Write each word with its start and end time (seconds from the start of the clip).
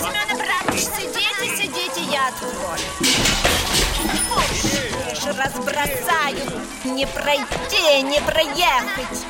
Семен 0.00 0.28
Абрамович, 0.32 0.82
сидите, 0.82 1.46
сидите, 1.56 2.00
я 2.10 2.28
открою. 2.28 2.80
Уж 5.12 5.20
разбросаю, 5.36 6.62
не 6.84 7.06
пройти, 7.06 8.02
не 8.02 8.20
проехать. 8.22 9.24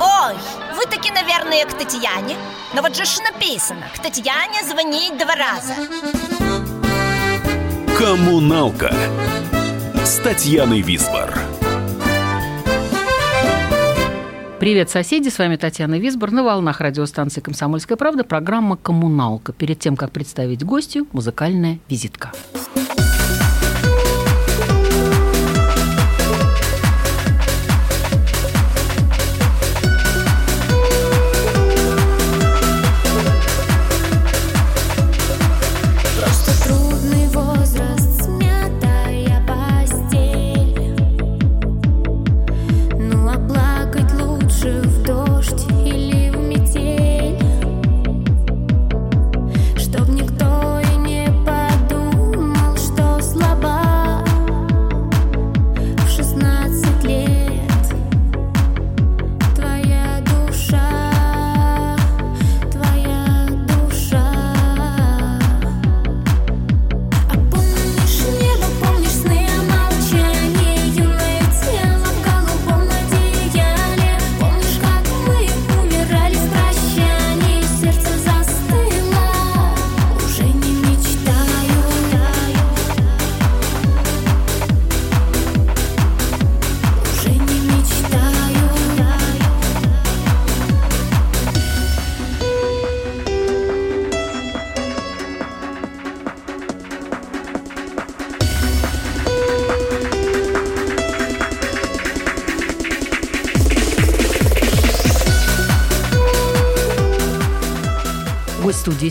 Ой, 0.00 0.34
вы 0.76 0.86
таки, 0.86 1.10
наверное, 1.10 1.66
к 1.66 1.74
Татьяне. 1.74 2.36
Но 2.72 2.80
вот 2.80 2.96
же 2.96 3.04
ж 3.04 3.18
написано, 3.18 3.86
к 3.94 3.98
Татьяне 3.98 4.62
звонить 4.64 5.18
два 5.18 5.34
раза. 5.34 5.74
Коммуналка 7.98 8.94
с 10.04 10.16
Татьяной 10.22 10.80
Висбор. 10.80 11.49
Привет, 14.60 14.90
соседи! 14.90 15.30
С 15.30 15.38
вами 15.38 15.56
Татьяна 15.56 15.98
Висбор 15.98 16.32
на 16.32 16.44
волнах 16.44 16.82
радиостанции 16.82 17.40
«Комсомольская 17.40 17.96
правда» 17.96 18.24
программа 18.24 18.76
«Коммуналка». 18.76 19.54
Перед 19.54 19.78
тем, 19.78 19.96
как 19.96 20.12
представить 20.12 20.62
гостю, 20.62 21.06
музыкальная 21.12 21.78
визитка. 21.88 22.30
Просто 22.52 22.59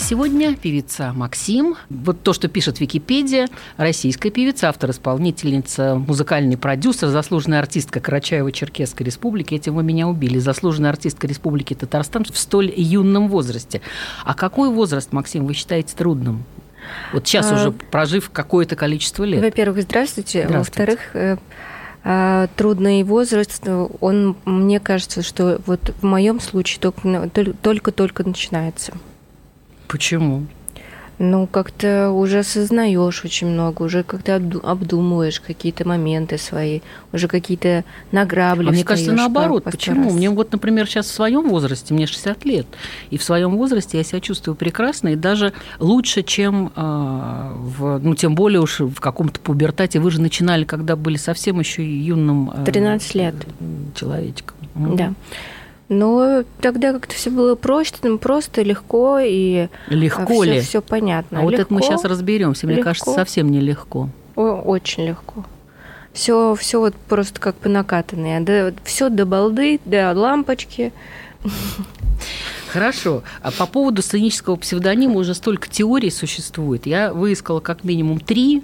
сегодня– 0.10 0.56
певица 0.62 1.14
Максим. 1.14 1.76
Вот 1.92 2.24
то, 2.24 2.34
что 2.34 2.48
пишет 2.48 2.80
Википедия, 2.80 3.48
российская 3.78 4.32
певица, 4.32 4.70
автор-исполнительница, 4.70 5.96
музыкальный 5.96 6.58
продюсер, 6.58 7.10
заслуженная 7.10 7.60
артистка 7.60 8.00
Карачаево-Черкесской 8.00 9.04
республики. 9.04 9.54
Этим 9.54 9.76
вы 9.76 9.84
меня 9.84 10.08
убили. 10.08 10.40
Заслуженная 10.40 10.90
артистка 10.90 11.28
Республики 11.28 11.76
Татарстан 11.76 12.24
в 12.24 12.36
столь 12.40 12.74
юном 12.76 13.28
возрасте. 13.28 13.82
А 14.26 14.34
какой 14.34 14.70
возраст, 14.70 15.14
Максим, 15.14 15.46
вы 15.46 15.54
считаете 15.54 15.96
трудным? 15.96 16.44
Вот 17.14 17.28
сейчас 17.28 17.52
А, 17.52 17.56
уже 17.56 17.72
прожив 17.72 18.32
какое-то 18.32 18.76
количество 18.76 19.24
лет. 19.24 19.44
Во-первых, 19.44 19.84
здравствуйте. 19.84 20.48
Здравствуйте. 20.48 20.92
Во-вторых, 20.92 21.00
э, 21.14 21.38
а, 22.04 22.48
трудный 22.56 23.04
возраст, 23.04 23.62
он, 24.02 24.38
мне 24.46 24.80
кажется, 24.80 25.22
что 25.22 25.62
вот 25.68 25.94
в 26.02 26.04
моем 26.04 26.40
случае 26.40 26.80
только-только 27.62 28.24
начинается. 28.24 28.94
Почему? 29.90 30.46
Ну, 31.22 31.48
как-то 31.48 32.12
уже 32.12 32.40
осознаешь 32.40 33.26
очень 33.26 33.48
много, 33.48 33.82
уже 33.84 34.04
как-то 34.04 34.38
обду- 34.38 34.62
обдумываешь 34.66 35.42
какие-то 35.42 35.86
моменты 35.86 36.38
свои, 36.38 36.80
уже 37.12 37.28
какие-то 37.28 37.84
награбли. 38.14 38.70
А 38.70 38.72
мне 38.72 38.86
кажется, 38.86 39.12
наоборот. 39.12 39.66
по 39.66 39.72
Почему? 39.72 40.06
раз. 40.06 40.14
Мне 40.14 40.30
вот, 40.30 40.54
например, 40.54 40.88
сейчас 40.88 41.08
в 41.08 41.14
своем 41.14 41.50
возрасте, 41.50 41.94
мне 41.94 42.08
60 42.08 42.46
лет, 42.46 42.68
и 43.10 43.18
в 43.18 43.24
своем 43.24 43.58
возрасте 43.58 43.98
я 43.98 44.06
себя 44.06 44.22
чувствую 44.22 44.56
прекрасно, 44.56 45.10
и 45.10 45.16
даже 45.18 45.52
лучше, 45.80 46.24
чем 46.24 46.72
а, 46.78 47.52
в, 47.58 48.00
ну, 48.02 48.16
тем 48.16 48.34
более 48.34 48.62
уж 48.62 48.80
в 48.80 49.02
каком-то 49.02 49.42
пубертате. 49.42 50.00
Вы 50.00 50.12
же 50.12 50.22
начинали, 50.22 50.64
когда 50.64 50.96
были 50.96 51.18
совсем 51.18 51.60
еще 51.60 51.84
юным 51.86 52.50
а, 52.50 52.64
13 52.64 53.16
лет. 53.16 53.36
человечком. 53.94 54.56
Да. 54.74 55.14
Но 55.90 56.44
тогда 56.62 56.94
как-то 56.94 57.16
все 57.16 57.32
было 57.32 57.56
проще, 57.56 57.96
ну, 58.04 58.18
просто 58.20 58.62
легко 58.62 59.20
и 59.20 59.68
Легко 59.88 60.42
все, 60.42 60.44
ли? 60.44 60.62
все 60.62 60.82
понятно. 60.84 61.40
А 61.40 61.42
вот 61.42 61.54
это 61.56 61.66
мы 61.74 61.80
Легко, 61.80 61.92
сейчас 61.94 62.06
разберемся. 62.06 62.68
Мне 62.68 62.76
легко. 62.76 62.90
кажется, 62.90 63.12
совсем 63.14 63.50
нелегко. 63.52 64.10
о- 64.36 64.62
очень 64.62 65.06
легко. 65.08 65.44
Все, 66.14 66.56
все 66.56 66.80
вот 66.80 66.96
просто 66.96 67.40
как 67.40 67.56
по 67.56 67.70
накатанной. 67.70 68.40
Да, 68.42 68.72
все 68.84 69.10
до 69.10 69.26
балды, 69.26 69.80
до 69.86 70.14
лампочки. 70.14 70.92
Хорошо. 72.72 73.24
А 73.42 73.52
по 73.52 73.66
поводу 73.66 74.02
сценического 74.02 74.56
псевдонима 74.56 75.16
уже 75.16 75.34
столько 75.34 75.68
теорий 75.70 76.12
существует. 76.12 76.86
Я 76.86 77.14
выискала 77.14 77.60
как 77.60 77.84
минимум 77.84 78.20
три. 78.20 78.64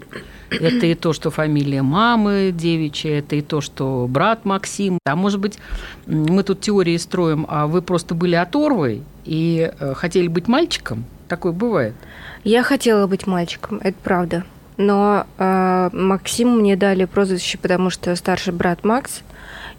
Это 0.51 0.85
и 0.85 0.93
то, 0.93 1.11
что 1.11 1.31
фамилия 1.31 1.81
мамы 1.81 2.53
девичья, 2.53 3.19
это 3.19 3.35
и 3.35 3.41
то, 3.41 3.61
что 3.61 4.05
брат 4.07 4.45
Максим. 4.45 4.99
А 5.05 5.15
может 5.15 5.39
быть, 5.39 5.57
мы 6.05 6.43
тут 6.43 6.61
теории 6.61 6.97
строим, 6.97 7.45
а 7.49 7.65
вы 7.65 7.81
просто 7.81 8.13
были 8.13 8.35
оторвой 8.35 9.01
и 9.25 9.71
э, 9.77 9.93
хотели 9.95 10.27
быть 10.27 10.47
мальчиком? 10.47 11.05
Такое 11.27 11.51
бывает. 11.51 11.95
Я 12.43 12.61
хотела 12.61 13.07
быть 13.07 13.25
мальчиком, 13.25 13.79
это 13.83 13.97
правда. 14.03 14.43
Но 14.77 15.25
э, 15.37 15.89
Максиму 15.91 16.57
мне 16.57 16.75
дали 16.75 17.05
прозвище, 17.05 17.57
потому 17.57 17.89
что 17.89 18.15
старший 18.15 18.53
брат 18.53 18.83
Макс, 18.83 19.21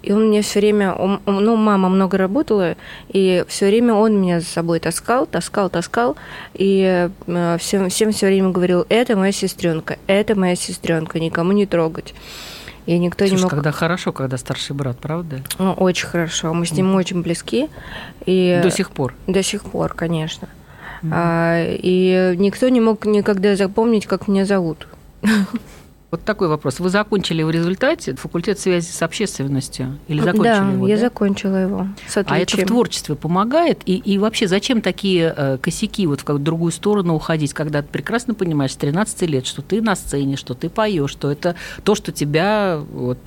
и 0.07 0.13
он 0.13 0.29
мне 0.29 0.41
все 0.41 0.61
время, 0.61 0.93
он- 0.95 1.21
он- 1.27 1.45
ну, 1.45 1.57
мама 1.57 1.89
много 1.89 2.17
работала, 2.17 2.77
и 3.09 3.45
все 3.49 3.67
время 3.67 3.93
он 3.95 4.21
меня 4.21 4.39
за 4.39 4.47
собой 4.47 4.79
таскал, 4.79 5.27
таскал, 5.27 5.69
таскал, 5.69 6.17
и 6.55 7.09
э, 7.27 7.59
всем, 7.59 7.89
всем 7.89 8.13
все 8.13 8.27
время 8.27 8.51
говорил, 8.51 8.87
это 8.89 9.17
моя 9.17 9.33
сестренка, 9.33 9.99
это 10.07 10.39
моя 10.39 10.55
сестренка, 10.55 11.19
никому 11.19 11.51
не 11.53 11.67
трогать. 11.67 12.15
И 12.87 12.97
никто 12.99 13.25
не 13.25 13.31
Слушай, 13.31 13.43
мог... 13.43 13.51
когда 13.51 13.73
хорошо, 13.73 14.13
когда 14.13 14.37
старший 14.39 14.77
брат, 14.77 14.97
правда? 15.01 15.41
Ну, 15.59 15.73
очень 15.73 16.07
хорошо, 16.07 16.55
мы 16.55 16.67
с 16.67 16.71
ним 16.71 16.95
очень 16.95 17.21
близки. 17.21 17.69
И... 18.27 18.61
До 18.63 18.71
сих 18.71 18.91
пор. 18.91 19.13
До 19.27 19.43
сих 19.43 19.65
пор, 19.65 19.93
конечно. 19.95 20.49
А, 21.11 21.65
и 21.67 22.35
никто 22.37 22.69
не 22.69 22.81
мог 22.81 23.05
никогда 23.05 23.57
запомнить, 23.57 24.07
как 24.07 24.29
меня 24.29 24.45
зовут. 24.45 24.87
Вот 26.13 26.23
такой 26.23 26.47
вопрос. 26.47 26.79
Вы 26.79 26.89
закончили 26.89 27.43
в 27.43 27.51
результате 27.51 28.15
факультет 28.15 28.61
связи 28.61 28.87
с 28.87 29.03
общественностью? 29.03 29.99
Или 30.07 30.21
закончили 30.21 30.45
да, 30.45 30.71
его? 30.71 30.87
я 30.87 30.95
да? 30.95 31.01
закончила 31.01 31.57
его 31.57 31.89
с 32.07 32.17
А 32.17 32.39
это 32.39 32.57
в 32.57 32.65
творчестве 32.65 33.17
помогает? 33.17 33.81
И, 33.87 33.97
и 33.97 34.17
вообще, 34.19 34.47
зачем 34.47 34.83
такие 34.83 35.35
э, 35.37 35.59
косяки 35.61 36.07
вот 36.07 36.21
в 36.21 36.25
какую-то 36.25 36.45
другую 36.45 36.71
сторону 36.71 37.15
уходить, 37.15 37.53
когда 37.55 37.83
ты 37.83 37.89
прекрасно 37.89 38.35
понимаешь 38.35 38.73
с 38.73 38.77
13 38.77 39.23
лет, 39.23 39.47
что 39.47 39.63
ты 39.63 39.83
на 39.83 39.97
сцене, 39.97 40.37
что 40.37 40.55
ты 40.55 40.69
поешь, 40.69 41.11
что 41.11 41.33
это 41.33 41.57
то, 41.83 41.97
что 41.97 42.13
тебя 42.13 42.79
вот, 42.93 43.19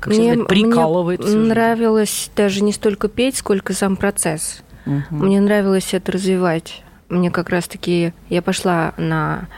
как 0.00 0.08
мне, 0.08 0.32
сказать, 0.32 0.48
прикалывает. 0.48 1.20
мне 1.20 1.36
нравилось 1.36 2.28
даже 2.34 2.64
не 2.64 2.72
столько 2.72 3.06
петь, 3.06 3.36
сколько 3.36 3.72
сам 3.72 3.94
процесс. 3.96 4.62
Мгм. 4.84 5.04
Мне 5.10 5.40
нравилось 5.40 5.94
это 5.94 6.10
развивать. 6.10 6.82
Мне 7.08 7.30
как 7.30 7.50
раз-таки... 7.50 8.12
Я 8.28 8.42
пошла 8.42 8.94
на 8.96 9.48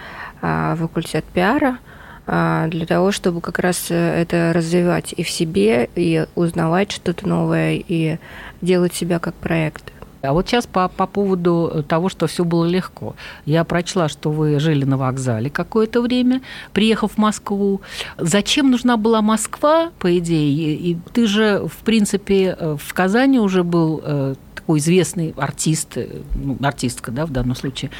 а, 0.43 0.77
факультет 0.77 1.25
пиара 1.33 1.79
для 2.27 2.87
того, 2.87 3.11
чтобы 3.11 3.41
как 3.41 3.59
раз 3.59 3.91
э, 3.91 3.95
это 3.95 4.53
развивать 4.55 5.13
и 5.17 5.25
в 5.25 5.31
себе, 5.31 5.89
и 5.97 6.27
узнавать 6.37 6.93
что-то 6.93 7.27
новое, 7.29 7.75
и 7.75 8.19
делать 8.61 8.95
себя 8.95 9.19
как 9.19 9.35
проект. 9.35 9.93
А 10.23 10.33
вот 10.33 10.49
сейчас 10.49 10.67
по, 10.67 10.89
по 10.89 11.07
поводу 11.07 11.85
того, 11.89 12.09
что 12.09 12.29
все 12.29 12.45
было 12.45 12.65
легко. 12.65 13.17
Я 13.45 13.65
прочла, 13.65 14.09
что 14.09 14.31
вы 14.31 14.61
жили 14.61 14.85
на 14.85 14.97
вокзале 14.97 15.51
какое-то 15.51 16.01
время, 16.01 16.43
приехав 16.73 17.15
в 17.15 17.19
Москву. 17.19 17.81
Зачем 18.19 18.71
нужна 18.71 18.97
была 18.97 19.21
Москва, 19.21 19.91
по 19.99 20.17
идее? 20.17 20.77
И 20.77 20.97
ты 21.13 21.27
же, 21.27 21.67
в 21.67 21.85
принципе, 21.85 22.57
э, 22.57 22.77
в 22.81 22.95
Казани 22.95 23.41
уже 23.41 23.65
был 23.65 24.01
э, 24.05 24.35
такой 24.55 24.79
известный 24.79 25.35
артист, 25.37 25.99
ну, 26.37 26.57
артистка, 26.63 27.11
да, 27.11 27.27
в 27.27 27.31
данном 27.31 27.57
случае. 27.57 27.91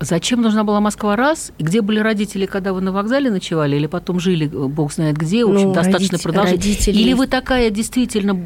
Зачем 0.00 0.42
нужна 0.42 0.64
была 0.64 0.80
Москва 0.80 1.16
раз? 1.16 1.52
И 1.58 1.62
где 1.64 1.80
были 1.80 1.98
родители, 2.00 2.46
когда 2.46 2.72
вы 2.72 2.80
на 2.80 2.92
вокзале 2.92 3.30
ночевали? 3.30 3.76
Или 3.76 3.86
потом 3.86 4.20
жили, 4.20 4.46
бог 4.46 4.92
знает 4.92 5.16
где, 5.16 5.44
в 5.44 5.50
общем, 5.50 5.68
Ну, 5.68 5.74
достаточно 5.74 6.16
родители- 6.18 6.22
продолжительно? 6.22 6.74
родители- 6.74 6.98
Или 7.00 7.12
вы 7.14 7.26
такая 7.26 7.70
действительно, 7.70 8.38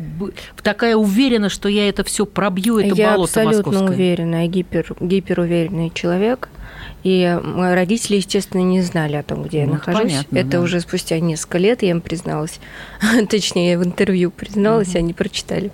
такая 0.63 0.97
уверена, 0.97 1.49
что 1.49 1.69
я 1.69 1.89
это 1.89 2.05
все 2.05 2.27
пробью, 2.27 2.79
это 2.79 2.95
я 2.95 3.13
болото 3.13 3.41
абсолютно 3.41 3.73
московское? 3.73 3.89
уверенная, 3.97 4.47
гипер, 4.47 4.95
гиперуверенный 5.01 5.91
человек. 5.95 6.49
И 7.09 7.39
родители, 7.57 8.17
естественно, 8.17 8.61
не 8.61 8.83
знали 8.83 9.17
о 9.17 9.23
том, 9.23 9.43
где 9.43 9.61
я 9.61 9.67
Ну, 9.67 9.77
это 9.77 9.91
нахожусь. 9.91 10.13
понятно, 10.13 10.37
это 10.37 10.51
да. 10.51 10.61
уже 10.61 10.81
спустя 10.81 11.19
несколько 11.21 11.57
лет 11.57 11.83
я 11.83 11.91
им 11.91 12.03
призналась. 12.03 12.61
Точнее, 13.31 13.73
я 13.73 13.79
в 13.79 13.85
интервью 13.85 14.31
призналась, 14.31 14.95
они 14.95 15.15
прочитали. 15.15 15.71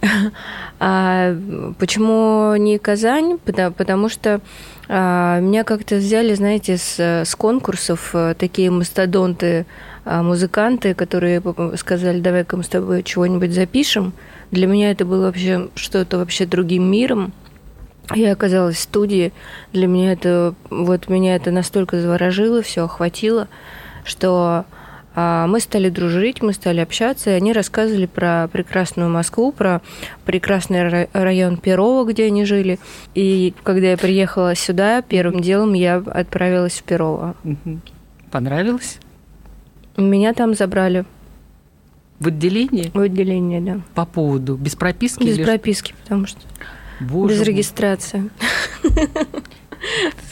А 0.80 1.36
почему 1.80 2.54
не 2.54 2.78
Казань? 2.78 3.38
Потому, 3.44 3.74
потому 3.74 4.08
что 4.08 4.40
а, 4.88 5.40
меня 5.40 5.64
как-то 5.64 5.96
взяли, 5.96 6.34
знаете, 6.34 6.76
с, 6.76 7.00
с 7.00 7.34
конкурсов 7.34 8.10
э, 8.12 8.36
такие 8.38 8.70
мастодонты, 8.70 9.66
а, 10.04 10.22
музыканты, 10.22 10.94
которые 10.94 11.42
сказали, 11.76 12.20
давай-ка 12.20 12.56
мы 12.56 12.62
с 12.62 12.68
тобой 12.68 13.02
чего-нибудь 13.02 13.52
запишем. 13.52 14.12
Для 14.52 14.68
меня 14.68 14.92
это 14.92 15.04
было 15.04 15.26
вообще 15.26 15.68
что-то 15.74 16.18
вообще 16.18 16.46
другим 16.46 16.88
миром. 16.88 17.32
Я 18.14 18.32
оказалась 18.32 18.76
в 18.76 18.80
студии. 18.80 19.32
Для 19.72 19.86
меня 19.86 20.12
это 20.12 20.54
вот 20.70 21.08
меня 21.08 21.36
это 21.36 21.50
настолько 21.50 22.00
заворожило, 22.00 22.62
все 22.62 22.84
охватило, 22.84 23.48
что 24.04 24.64
а, 25.14 25.46
мы 25.46 25.60
стали 25.60 25.90
дружить, 25.90 26.42
мы 26.42 26.52
стали 26.54 26.80
общаться, 26.80 27.30
и 27.30 27.34
они 27.34 27.52
рассказывали 27.52 28.06
про 28.06 28.48
прекрасную 28.50 29.10
Москву, 29.10 29.52
про 29.52 29.82
прекрасный 30.24 30.78
ра- 30.88 31.08
район 31.12 31.56
Перово, 31.58 32.10
где 32.10 32.26
они 32.26 32.44
жили. 32.44 32.78
И 33.14 33.52
когда 33.62 33.88
я 33.90 33.96
приехала 33.98 34.54
сюда, 34.54 35.02
первым 35.02 35.40
делом 35.40 35.74
я 35.74 35.96
отправилась 35.96 36.78
в 36.78 36.82
Перово. 36.84 37.34
Понравилось? 38.30 38.98
Меня 39.96 40.32
там 40.32 40.54
забрали 40.54 41.04
В 42.20 42.28
отделении? 42.28 42.90
в 42.94 43.00
отделение, 43.00 43.60
да. 43.60 43.80
По 43.94 44.06
поводу? 44.06 44.54
Без 44.56 44.76
прописки? 44.76 45.24
Без 45.24 45.36
или- 45.38 45.44
прописки, 45.44 45.94
потому 46.04 46.26
что 46.26 46.40
Боже 47.00 47.34
без 47.34 47.38
мой. 47.38 47.46
регистрации. 47.46 48.30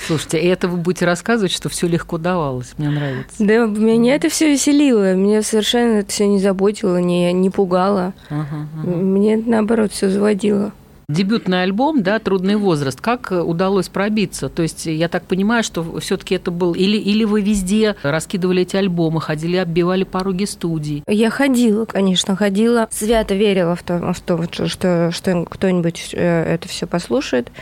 Слушайте, 0.07 0.39
и 0.41 0.47
это 0.47 0.69
вы 0.69 0.77
будете 0.77 1.05
рассказывать, 1.05 1.53
что 1.53 1.69
все 1.69 1.87
легко 1.87 2.19
давалось. 2.19 2.75
Мне 2.79 2.91
нравится. 2.91 3.35
Да, 3.39 3.67
меня 3.67 4.15
это 4.15 4.29
все 4.29 4.51
веселило. 4.51 5.15
Меня 5.15 5.43
совершенно 5.43 5.99
это 5.99 6.11
все 6.11 6.27
не 6.27 6.39
заботило, 6.39 6.99
не, 6.99 7.33
не 7.33 7.51
пугало. 7.51 8.13
Ага, 8.29 8.69
ага. 8.81 8.89
Мне 8.89 9.37
наоборот 9.37 9.93
все 9.93 10.09
заводило. 10.09 10.73
Дебютный 11.09 11.63
альбом, 11.63 12.03
да, 12.03 12.19
«Трудный 12.19 12.57
возраст». 12.57 13.01
Как 13.01 13.31
э, 13.31 13.41
удалось 13.41 13.89
пробиться? 13.89 14.49
То 14.49 14.63
есть 14.63 14.87
я 14.87 15.09
так 15.09 15.23
понимаю, 15.25 15.63
что 15.63 16.01
все 16.01 16.17
таки 16.17 16.35
это 16.35 16.51
был... 16.51 16.75
Или, 16.75 16.97
или 16.97 17.23
вы 17.23 17.43
везде 17.43 17.95
раскидывали 18.03 18.63
эти 18.63 18.75
альбомы, 18.75 19.21
ходили, 19.21 19.57
оббивали 19.57 20.03
пороги 20.03 20.47
студий? 20.47 21.05
Я 21.07 21.31
ходила, 21.31 21.85
конечно, 21.85 22.35
ходила. 22.35 22.89
Свято 22.91 23.37
верила 23.37 23.77
в 23.77 23.85
то, 23.85 24.13
в 24.13 24.21
то 24.21 24.43
что, 24.43 24.67
что, 24.67 25.13
что 25.13 25.45
кто-нибудь 25.45 26.11
э, 26.13 26.55
это 26.55 26.67
все 26.67 26.89
послушает. 26.89 27.53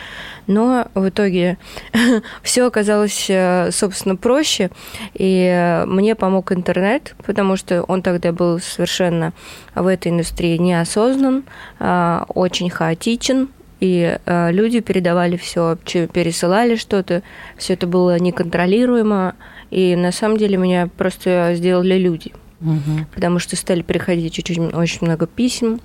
Но 0.46 0.88
в 0.94 1.08
итоге 1.08 1.58
все 2.43 2.67
оказалось, 2.67 3.26
э, 3.29 3.70
собственно, 3.73 4.17
проще. 4.17 4.70
И 5.14 5.44
э, 5.44 5.87
мне 5.87 6.14
помог 6.14 6.52
интернет, 6.52 7.14
потому 7.25 7.56
что 7.56 7.82
он 7.82 8.02
тогда 8.02 8.32
был 8.32 8.61
совершенно 8.61 9.32
в 9.75 9.87
этой 9.87 10.12
индустрии 10.12 10.56
неосознан, 10.56 11.44
а, 11.79 12.25
очень 12.29 12.70
хаотичен. 12.70 13.49
И 13.81 14.19
э, 14.25 14.52
люди 14.52 14.81
передавали 14.81 15.37
все, 15.37 15.76
пересылали 15.85 16.76
что-то, 16.76 17.23
все 17.56 17.75
это 17.75 17.87
было 17.87 18.19
неконтролируемо. 18.19 19.35
И 19.70 19.96
на 19.96 20.12
самом 20.12 20.37
деле 20.37 20.56
меня 20.56 20.88
просто 20.96 21.52
сделали 21.55 21.99
люди 21.99 22.32
Мгм. 22.61 23.06
потому 23.14 23.38
что 23.41 23.56
стали 23.56 23.82
приходить 23.82 24.38
очень, 24.38 24.69
очень 24.69 25.00
много 25.02 25.26
писем 25.26 25.81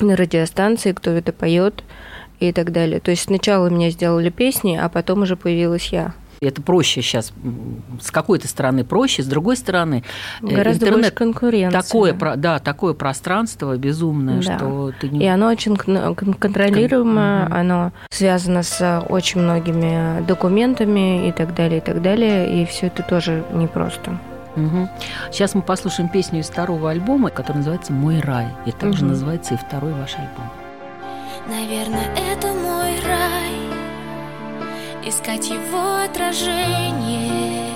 на 0.00 0.16
радиостанции, 0.16 0.92
кто 0.92 1.10
это 1.10 1.32
поет 1.32 1.82
и 2.40 2.52
так 2.52 2.72
далее. 2.72 3.00
То 3.00 3.10
есть 3.12 3.22
сначала 3.24 3.68
меня 3.68 3.90
сделали 3.90 4.30
песни, 4.30 4.76
а 4.80 4.88
потом 4.88 5.22
уже 5.22 5.36
появилась 5.36 5.88
я. 5.92 6.14
Это 6.42 6.62
проще 6.62 7.02
сейчас. 7.02 7.34
С 8.00 8.10
какой-то 8.10 8.48
стороны 8.48 8.82
проще, 8.82 9.22
с 9.22 9.26
другой 9.26 9.58
стороны 9.58 10.02
э, 10.42 10.46
Гораздо 10.46 10.86
интернет 10.86 11.00
больше 11.00 11.10
конкуренции. 11.10 11.78
такое, 11.78 12.14
про- 12.14 12.36
да, 12.36 12.58
такое 12.60 12.94
пространство 12.94 13.76
безумное, 13.76 14.42
Да. 14.42 14.56
что 14.56 14.92
ты 14.98 15.10
не... 15.10 15.20
И 15.22 15.26
оно 15.26 15.48
очень 15.48 15.76
кон- 15.76 16.14
кон- 16.14 16.32
контролируемое, 16.32 17.44
Мгм. 17.44 17.52
оно 17.52 17.92
связано 18.10 18.62
с 18.62 19.04
очень 19.10 19.42
многими 19.42 20.24
документами 20.26 21.28
и 21.28 21.32
так 21.32 21.54
далее, 21.54 21.76
и 21.76 21.82
так 21.82 22.00
далее. 22.00 22.62
И 22.62 22.64
все 22.64 22.86
это 22.86 23.02
тоже 23.02 23.44
непросто. 23.52 24.18
Сейчас 25.30 25.54
мы 25.54 25.60
послушаем 25.62 26.08
песню 26.08 26.40
из 26.40 26.46
второго 26.48 26.90
альбома, 26.90 27.28
которая 27.30 27.58
называется 27.58 27.92
«Мой 27.92 28.18
рай». 28.20 28.46
И 28.66 28.72
также 28.72 29.00
Мгм. 29.04 29.08
называется 29.12 29.54
и 29.54 29.56
второй 29.58 29.92
ваш 29.92 30.14
альбом. 30.16 30.50
Наверное, 31.46 32.14
это 32.32 32.48
мой 32.48 33.00
рай. 33.00 33.70
Искать 35.04 35.48
его 35.48 36.02
отражение 36.04 37.72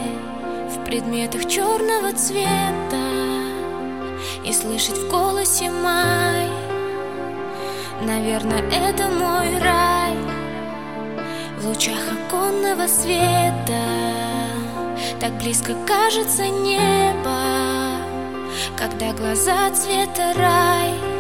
В 0.69 0.85
предметах 0.85 1.49
черного 1.49 2.13
цвета 2.13 3.09
И 4.45 4.53
слышать 4.53 4.99
в 4.99 5.11
голосе 5.11 5.71
май. 5.71 6.49
Наверное, 8.03 8.63
это 8.71 9.09
мой 9.09 9.59
рай. 9.59 10.15
В 11.59 11.67
лучах 11.69 12.01
оконного 12.13 12.87
света 12.87 13.81
Так 15.19 15.33
близко 15.39 15.75
кажется 15.87 16.47
небо 16.47 17.97
Когда 18.77 19.13
глаза 19.15 19.71
цвета 19.71 20.35
рай 20.37 21.14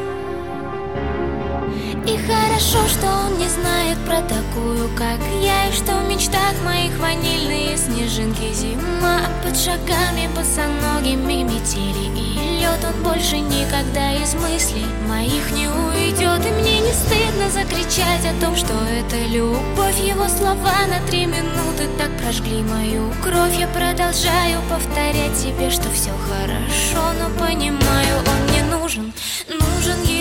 и 2.06 2.19
хорошо, 2.19 2.87
что 2.89 3.06
он 3.06 3.39
не 3.39 3.49
знает 3.49 3.97
про 4.05 4.21
такую, 4.23 4.89
как 4.97 5.19
я 5.43 5.69
И 5.69 5.73
что 5.73 5.97
в 5.97 6.09
мечтах 6.09 6.55
моих 6.65 6.99
ванильные 6.99 7.77
снежинки 7.77 8.53
Зима. 8.53 9.21
Под 9.43 9.56
шагами 9.56 10.29
босоногими 10.37 11.43
метели 11.43 12.11
И 12.15 12.61
лед 12.61 12.85
он 12.85 13.03
больше 13.03 13.39
никогда 13.39 14.12
из 14.12 14.35
мыслей 14.35 14.87
моих 15.08 15.51
не 15.53 15.67
уйдет. 15.69 16.44
И 16.46 16.51
мне 16.61 16.81
не 16.81 16.93
стыдно 16.93 17.51
закричать 17.51 18.25
о 18.27 18.41
том, 18.41 18.55
что 18.55 18.75
это 18.84 19.17
любовь. 19.27 19.99
Его 19.99 20.29
слова 20.29 20.87
на 20.87 21.01
три 21.06 21.25
минуты 21.25 21.89
так 21.99 22.11
прожгли 22.19 22.63
мою 22.63 23.11
кровь. 23.23 23.56
Я 23.58 23.69
продолжаю 23.69 24.61
повторять 24.69 25.37
себе, 25.37 25.70
что 25.70 25.89
все 25.91 26.11
хорошо 26.29 27.13
Но 27.19 27.31
понимаю, 27.46 28.19
он 28.27 28.55
не 28.55 28.63
нужен, 28.70 29.13
нужен 29.49 30.03
еще 30.03 30.14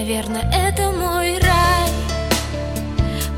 Наверное, 0.00 0.50
это 0.50 0.90
мой 0.92 1.38
рай. 1.40 1.90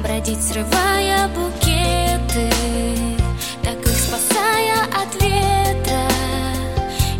Бродить, 0.01 0.41
срывая 0.41 1.27
букеты 1.27 2.53
Так 3.65 3.81
их 3.85 3.99
спасая 3.99 4.85
от 4.85 5.13
ветра. 5.21 6.07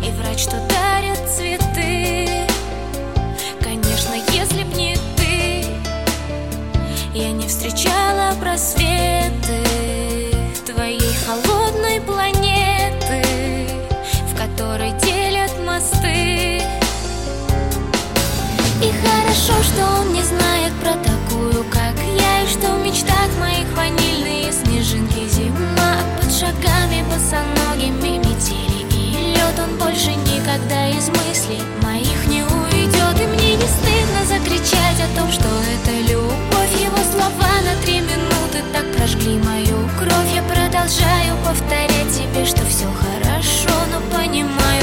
И 0.01 0.09
врать, 0.11 0.39
что 0.39 0.55
дарят 0.69 1.19
цветы. 1.29 2.47
Конечно, 3.61 4.13
если 4.31 4.63
б 4.63 4.77
не 4.77 4.95
ты 5.17 5.65
Я 7.13 7.31
не 7.33 7.45
встречала 7.49 8.33
просветы 8.39 9.02
хорошо, 19.43 19.63
что 19.63 19.85
он 19.99 20.13
не 20.13 20.21
знает 20.21 20.73
про 20.81 20.93
такую, 20.93 21.63
как 21.65 21.95
я 22.17 22.43
И 22.43 22.47
что 22.47 22.73
в 22.75 22.83
мечтах 22.83 23.29
моих 23.39 23.67
ванильные 23.75 24.51
снежинки 24.51 25.27
Зима. 25.27 25.97
Под 26.17 26.31
шагами 26.31 27.03
босоногими 27.09 28.17
метели 28.19 28.85
И 28.91 29.33
лед 29.35 29.59
он 29.59 29.77
больше 29.77 30.11
никогда 30.11 30.89
из 30.89 31.09
мыслей 31.09 31.61
моих 31.81 32.27
не 32.27 32.43
уйдет. 32.43 33.19
И 33.19 33.27
мне 33.27 33.55
не 33.55 33.67
стыдно 33.67 34.25
закричать 34.27 34.99
о 35.01 35.19
том, 35.19 35.31
что 35.31 35.47
это 35.47 35.91
любовь. 36.11 36.81
Его 36.81 36.97
слова 37.11 37.53
на 37.63 37.81
три 37.83 37.99
минуты 37.99 38.63
так 38.71 38.85
прожгли 38.95 39.37
мою 39.39 39.89
кровь. 39.99 40.33
Я 40.33 40.43
продолжаю 40.43 41.35
повторять 41.45 42.11
себе, 42.11 42.45
что 42.45 42.65
все 42.65 42.85
хорошо 42.85 43.73
Но 43.91 43.99
понимаю, 44.17 44.82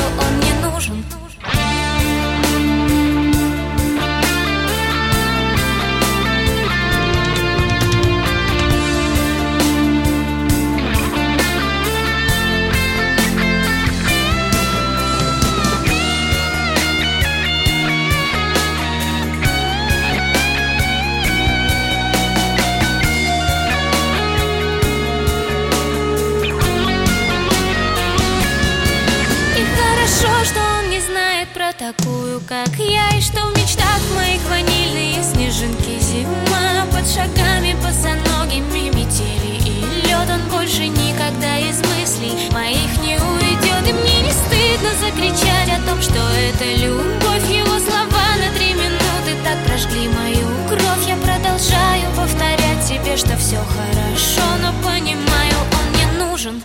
такую, 31.93 32.41
как 32.47 32.69
я 32.79 33.09
И 33.17 33.21
что 33.21 33.41
в 33.47 33.57
мечтах 33.57 34.01
моих 34.17 34.41
ванильные 34.49 35.23
снежинки. 35.23 35.99
Зима 36.01 36.87
под 36.93 37.07
шагами 37.09 37.75
босоногими 37.83 38.91
метели 38.95 39.59
И 39.65 40.07
лед 40.07 40.29
он 40.31 40.43
больше 40.51 40.87
никогда 40.89 41.59
из 41.59 41.79
мыслей 41.79 42.51
моих 42.53 42.91
не 43.03 43.17
уйдет. 43.17 43.89
И 43.89 43.93
мне 43.93 44.23
не 44.23 44.33
стыдно 44.33 44.91
закричать 45.01 45.71
о 45.79 45.87
том, 45.89 46.01
что 46.03 46.21
это 46.49 46.65
любовь. 46.65 47.49
Его 47.49 47.79
слова 47.79 48.27
на 48.39 48.53
три 48.57 48.75
минуты 48.75 49.37
так 49.45 49.59
прожгли 49.67 50.09
мою 50.09 50.47
кровь. 50.69 51.09
Я 51.09 51.17
продолжаю 51.17 52.07
повторять 52.17 52.85
себе, 52.87 53.17
что 53.17 53.37
все 53.37 53.57
хорошо 53.57 54.47
Но 54.63 54.73
понимаю, 54.83 55.57
он 55.73 55.91
мне 55.95 56.25
нужен 56.25 56.63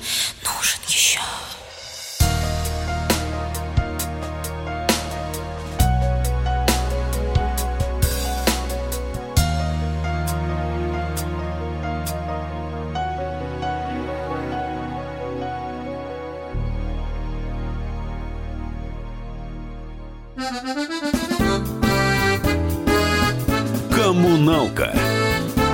Коммуналка 24.46 24.94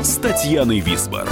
с 0.02 0.16
Татьяной 0.16 0.80
Висбор. 0.80 1.28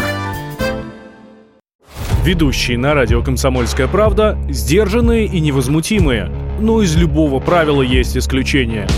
Ведущие 2.25 2.77
на 2.77 2.93
радио 2.93 3.23
«Комсомольская 3.23 3.87
правда» 3.87 4.37
сдержанные 4.49 5.25
и 5.25 5.39
невозмутимые. 5.39 6.29
Но 6.59 6.81
из 6.81 6.97
любого 6.97 7.39
правила 7.39 7.81
есть 7.81 8.17
исключение. 8.17 8.89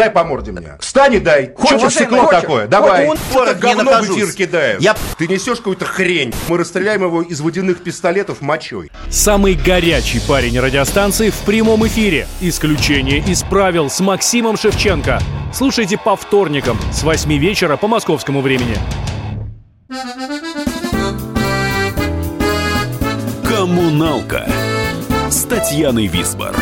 Дай 0.00 0.10
по 0.10 0.24
морде 0.24 0.50
мне. 0.52 0.78
Встань 0.80 1.14
и 1.16 1.18
дай. 1.18 1.52
Хочешь 1.54 1.92
стекло 1.92 2.24
такое? 2.24 2.66
Давай. 2.66 3.06
Он- 3.06 3.18
говно 3.60 4.00
в 4.00 4.04
эфир 4.16 4.32
кидаешь. 4.32 4.80
Я- 4.80 4.96
Ты 5.18 5.26
несешь 5.28 5.58
какую-то 5.58 5.84
хрень. 5.84 6.32
Мы 6.48 6.56
расстреляем 6.56 7.02
его 7.02 7.20
из 7.20 7.38
водяных 7.42 7.82
пистолетов 7.82 8.40
мочой. 8.40 8.90
Самый 9.10 9.52
горячий 9.54 10.20
парень 10.26 10.58
радиостанции 10.58 11.28
в 11.28 11.36
прямом 11.40 11.86
эфире. 11.86 12.26
Исключение 12.40 13.18
из 13.18 13.42
правил 13.42 13.90
с 13.90 14.00
Максимом 14.00 14.56
Шевченко. 14.56 15.20
Слушайте 15.52 15.98
по 15.98 16.16
вторникам 16.16 16.78
с 16.94 17.02
8 17.02 17.36
вечера 17.36 17.76
по 17.76 17.86
московскому 17.86 18.40
времени. 18.40 18.78
Коммуналка 23.46 24.48
с 25.28 25.44
Татьяной 25.44 26.06
Висбор. 26.06 26.54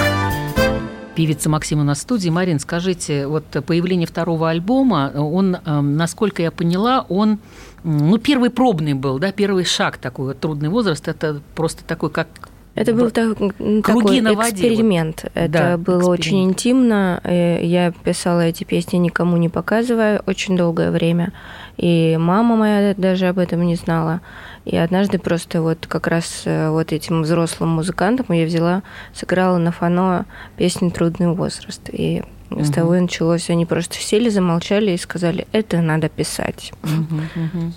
Певица 1.19 1.49
Максима 1.51 1.83
на 1.83 1.97
студии. 1.97 2.29
Марин, 2.31 2.61
скажите, 2.61 3.27
вот 3.27 3.43
появление 3.67 4.07
второго 4.07 4.51
альбома, 4.51 5.11
он, 5.17 5.57
э, 5.57 5.81
насколько 5.81 6.43
я 6.43 6.53
поняла, 6.53 7.05
он, 7.09 7.41
ну, 7.83 8.19
первый 8.19 8.51
пробный 8.51 8.95
был, 8.95 9.19
да, 9.19 9.33
первый 9.33 9.65
шаг 9.65 9.97
такой, 9.99 10.27
вот 10.27 10.39
трудный 10.39 10.69
возраст, 10.69 11.09
это 11.09 11.41
просто 11.57 11.83
такой, 11.83 12.11
как 12.11 12.29
Это 12.77 12.95
был 12.95 13.11
так- 13.11 13.37
такой 13.37 14.21
на 14.21 14.35
воде, 14.35 14.51
эксперимент. 14.53 15.25
Это 15.35 15.53
Да, 15.53 15.77
было 15.77 16.15
эксперимент. 16.15 16.21
очень 16.21 16.45
интимно. 16.45 17.21
Э, 17.25 17.65
Я 17.67 17.91
писала 17.91 18.43
эти 18.43 18.63
песни 18.63 18.99
никому 18.99 19.37
не 19.39 19.49
показывая 19.49 20.23
очень 20.27 20.57
долгое 20.57 20.93
время. 20.93 21.33
И 21.79 22.17
мама 22.21 22.55
моя 22.55 22.95
даже 22.97 23.27
об 23.27 23.41
этом 23.41 23.67
не 23.67 23.75
знала. 23.75 24.21
И 24.65 24.77
однажды 24.77 25.19
просто 25.19 25.63
вот 25.63 25.87
как 25.87 26.07
раз 26.07 26.43
э, 26.45 26.71
вот 26.71 26.93
этим 26.93 27.23
взрослым 27.23 27.71
музыкантам 27.71 28.27
я 28.31 28.45
взяла, 28.47 28.83
сыграла 29.15 29.59
на 29.59 29.73
фано 29.73 30.27
песню 30.57 30.91
«Трудный 30.91 31.33
возраст». 31.33 31.89
И 31.91 32.23
с 32.51 32.71
того 32.71 32.95
и 32.97 33.01
началось. 33.01 33.51
Они 33.51 33.67
просто 33.67 33.97
сели, 33.97 34.29
замолчали 34.29 34.93
и 34.93 34.97
сказали, 34.97 35.47
это 35.53 35.81
надо 35.81 36.09
писать. 36.09 36.73
Мгм, 36.83 37.29
мгм. 37.35 37.75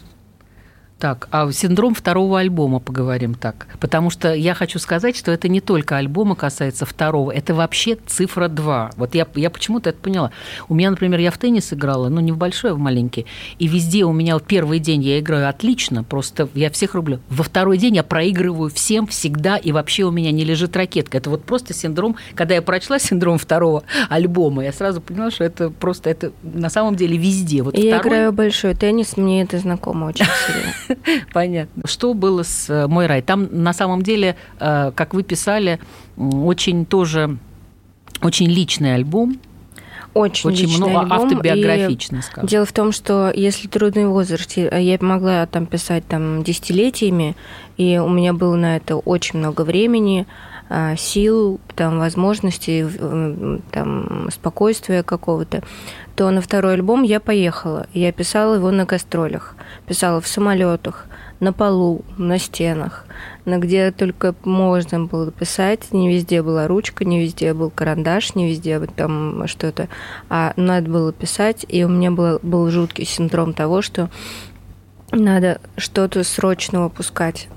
Так, 1.01 1.29
а 1.31 1.51
синдром 1.51 1.95
второго 1.95 2.39
альбома 2.39 2.79
поговорим 2.79 3.33
так. 3.33 3.65
Потому 3.79 4.11
что 4.11 4.35
я 4.35 4.53
хочу 4.53 4.77
сказать, 4.77 5.17
что 5.17 5.31
это 5.31 5.49
не 5.49 5.59
только 5.59 5.97
альбома 5.97 6.35
касается 6.35 6.85
второго, 6.85 7.31
это 7.31 7.55
вообще 7.55 7.97
цифра 8.05 8.47
2. 8.47 8.91
Вот 8.97 9.15
я, 9.15 9.25
я 9.33 9.49
почему-то 9.49 9.89
это 9.89 9.97
поняла. 9.97 10.29
У 10.69 10.75
меня, 10.75 10.91
например, 10.91 11.19
я 11.19 11.31
в 11.31 11.39
теннис 11.39 11.73
играла, 11.73 12.07
ну 12.09 12.21
не 12.21 12.31
в 12.31 12.37
большой, 12.37 12.69
а 12.69 12.73
в 12.75 12.77
маленький. 12.77 13.25
И 13.57 13.67
везде 13.67 14.05
у 14.05 14.11
меня 14.13 14.35
вот 14.35 14.43
первый 14.43 14.77
день 14.77 15.01
я 15.01 15.19
играю 15.19 15.49
отлично, 15.49 16.03
просто 16.03 16.47
я 16.53 16.69
всех 16.69 16.93
рублю. 16.93 17.19
Во 17.29 17.43
второй 17.43 17.79
день 17.79 17.95
я 17.95 18.03
проигрываю 18.03 18.69
всем 18.69 19.07
всегда, 19.07 19.57
и 19.57 19.71
вообще 19.71 20.03
у 20.03 20.11
меня 20.11 20.31
не 20.31 20.43
лежит 20.43 20.77
ракетка. 20.77 21.17
Это 21.17 21.31
вот 21.31 21.43
просто 21.43 21.73
синдром, 21.73 22.15
когда 22.35 22.53
я 22.53 22.61
прочла 22.61 22.99
синдром 22.99 23.39
второго 23.39 23.81
альбома, 24.07 24.65
я 24.65 24.71
сразу 24.71 25.01
поняла, 25.01 25.31
что 25.31 25.45
это 25.45 25.71
просто, 25.71 26.11
это 26.11 26.31
на 26.43 26.69
самом 26.69 26.95
деле 26.95 27.17
везде. 27.17 27.63
Вот 27.63 27.75
я 27.75 27.95
второй- 27.97 28.07
играю 28.07 28.33
большой 28.33 28.75
теннис, 28.75 29.17
мне 29.17 29.41
это 29.41 29.57
знакомо 29.57 30.05
очень 30.05 30.25
сильно. 30.45 30.90
Понятно. 31.33 31.83
Что 31.85 32.13
было 32.13 32.43
с 32.43 32.69
э, 32.69 32.87
«Мой 32.87 33.07
рай»? 33.07 33.21
Там, 33.21 33.47
на 33.51 33.73
самом 33.73 34.01
деле, 34.01 34.35
э, 34.59 34.91
как 34.95 35.13
вы 35.13 35.23
писали, 35.23 35.79
очень 36.17 36.85
тоже 36.85 37.37
очень 38.21 38.47
личный 38.47 38.95
альбом, 38.95 39.39
Очень, 40.13 40.49
очень 40.49 40.77
много 40.77 40.99
альбом, 41.01 41.17
и 41.19 41.23
автобиографичный, 41.23 42.21
скажем. 42.21 42.47
Дело 42.47 42.65
в 42.65 42.73
том, 42.73 42.91
что 42.91 43.31
если 43.33 43.67
трудный 43.67 44.05
возраст, 44.05 44.51
я 44.57 44.77
я 44.77 44.97
могла 45.01 45.45
там 45.45 45.65
писать 45.65 46.05
там 46.07 46.43
десятилетиями, 46.43 47.35
и 47.77 47.97
у 47.97 48.09
меня 48.09 48.33
было 48.33 48.55
на 48.55 48.77
это 48.77 48.97
очень 48.97 49.39
много 49.39 49.61
времени, 49.63 50.27
сил, 50.97 51.59
там, 51.75 51.99
возможностей, 51.99 52.85
там, 53.71 54.29
спокойствия 54.31 55.03
какого-то, 55.03 55.63
то 56.15 56.29
на 56.29 56.41
второй 56.41 56.73
альбом 56.73 57.03
я 57.03 57.19
поехала. 57.19 57.87
Я 57.93 58.11
писала 58.11 58.55
его 58.55 58.71
на 58.71 58.85
гастролях, 58.85 59.55
писала 59.87 60.21
в 60.21 60.27
самолетах, 60.27 61.07
на 61.39 61.53
полу, 61.53 62.05
на 62.17 62.37
стенах, 62.37 63.05
на 63.45 63.57
где 63.57 63.91
только 63.91 64.35
можно 64.43 65.05
было 65.05 65.31
писать. 65.31 65.91
Не 65.91 66.09
везде 66.09 66.43
была 66.43 66.67
ручка, 66.67 67.03
не 67.03 67.19
везде 67.19 67.53
был 67.53 67.71
карандаш, 67.71 68.35
не 68.35 68.47
везде 68.47 68.79
там 68.79 69.47
что-то. 69.47 69.89
А 70.29 70.53
надо 70.55 70.89
было 70.89 71.11
писать, 71.11 71.65
и 71.67 71.83
у 71.83 71.89
меня 71.89 72.11
был, 72.11 72.39
был 72.43 72.69
жуткий 72.69 73.05
синдром 73.05 73.53
того, 73.53 73.81
что 73.81 74.09
надо 75.11 75.59
что-то 75.77 76.23
срочно 76.23 76.83
выпускать. 76.83 77.49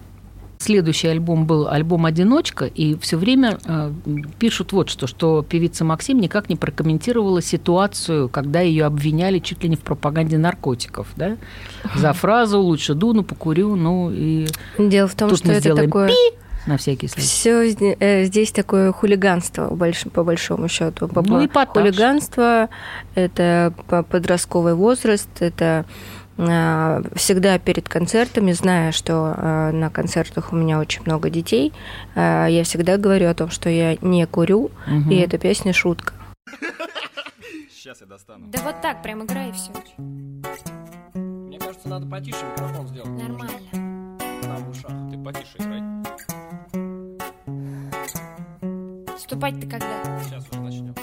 Следующий 0.59 1.09
альбом 1.09 1.47
был 1.47 1.69
альбом 1.69 2.07
«Одиночка», 2.07 2.65
и 2.65 2.97
все 2.99 3.17
время 3.19 3.59
э, 3.67 3.93
пишут 4.39 4.73
вот 4.73 4.89
что, 4.89 5.07
что 5.07 5.43
певица 5.43 5.85
Максим 5.85 6.21
никак 6.21 6.49
не 6.49 6.57
прокомментировала 6.57 7.43
ситуацию, 7.43 8.29
когда 8.29 8.61
ее 8.61 8.87
обвиняли 8.87 9.41
чуть 9.41 9.63
ли 9.63 9.69
не 9.69 9.77
в 9.77 9.81
пропаганде 9.81 10.39
наркотиков, 10.39 11.09
да? 11.17 11.37
За 11.97 12.13
фразу 12.13 12.61
«лучше 12.61 12.95
дуну, 12.95 13.25
покурю», 13.25 13.75
ну 13.77 14.11
и 14.11 14.47
Дело 14.79 15.09
в 15.09 15.15
том, 15.15 15.29
Тут 15.29 15.39
что 15.41 15.49
мы 15.49 15.53
это 15.55 15.61
сделаем 15.61 15.91
такое... 15.91 16.11
на 16.67 16.79
всякий 16.79 17.09
случай. 17.09 17.27
Все 17.27 18.25
здесь 18.25 18.51
такое 18.53 18.91
хулиганство, 18.93 19.69
больш- 19.71 20.09
по 20.09 20.25
большому 20.25 20.69
счету. 20.69 21.11
Ну, 21.15 21.45
эпатаж. 21.45 21.75
Хулиганство– 21.83 22.69
это 23.15 23.75
по- 23.89 24.03
подростковый 24.03 24.75
возраст, 24.75 25.29
это 25.41 25.85
всегда 26.37 27.59
перед 27.59 27.89
концертами, 27.89 28.53
зная, 28.53 28.93
что 28.93 29.35
а, 29.37 29.71
на 29.73 29.89
концертах 29.91 30.53
у 30.53 30.57
меня 30.57 30.79
очень 30.81 31.03
много 31.07 31.31
детей, 31.31 31.73
а, 32.15 32.47
я 32.47 32.65
всегда 32.65 32.97
говорю 32.97 33.29
о 33.29 33.35
том, 33.35 33.51
что 33.51 33.69
я 33.71 33.97
не 34.01 34.27
курю, 34.27 34.71
Мгм. 34.87 35.11
и 35.11 35.17
эта 35.17 35.39
песня 35.39 35.73
шутка. 35.73 36.13
Да 38.49 38.59
вот 38.65 38.81
так 38.81 39.03
прям 39.03 39.25
играй 39.25 39.51
и 39.51 39.53
все. 39.53 39.71
Мне 41.15 41.59
кажется, 41.59 41.89
надо 41.89 42.07
потише 42.07 42.39
микрофон 42.53 42.89
сделать. 42.89 43.11
Нормально. 43.11 44.19
Там 44.43 44.65
в 44.65 44.71
ушах. 44.71 44.91
Ты 45.11 45.19
потише 45.19 45.59
играй. 45.59 45.83
Вступать 49.17 49.61
ты 49.61 49.69
когда? 49.69 50.21
Сейчас 50.25 50.45
уже 50.51 50.61
начнем. 50.61 50.95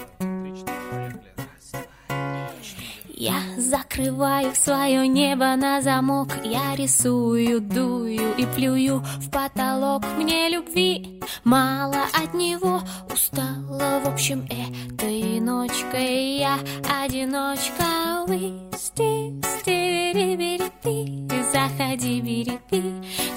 Я 3.22 3.38
закрываю 3.56 4.52
свое 4.52 5.06
небо 5.06 5.54
на 5.54 5.80
замок. 5.80 6.30
Я 6.42 6.74
рисую, 6.74 7.60
дую 7.60 8.34
и 8.36 8.44
плюю 8.46 8.98
в 8.98 9.30
потолок. 9.30 10.02
Мне 10.18 10.48
любви 10.48 11.20
мало 11.44 12.02
от 12.20 12.34
него. 12.34 12.80
Устала, 13.14 14.00
в 14.04 14.08
общем, 14.08 14.44
этой 14.46 15.38
ночкой. 15.38 16.38
Я 16.38 16.58
одиночка. 17.00 18.24
Вы 18.26 18.54
сти-сти-бери-бери-пи 18.76 21.28
Заходи, 21.52 22.20
бери-пи 22.20 22.82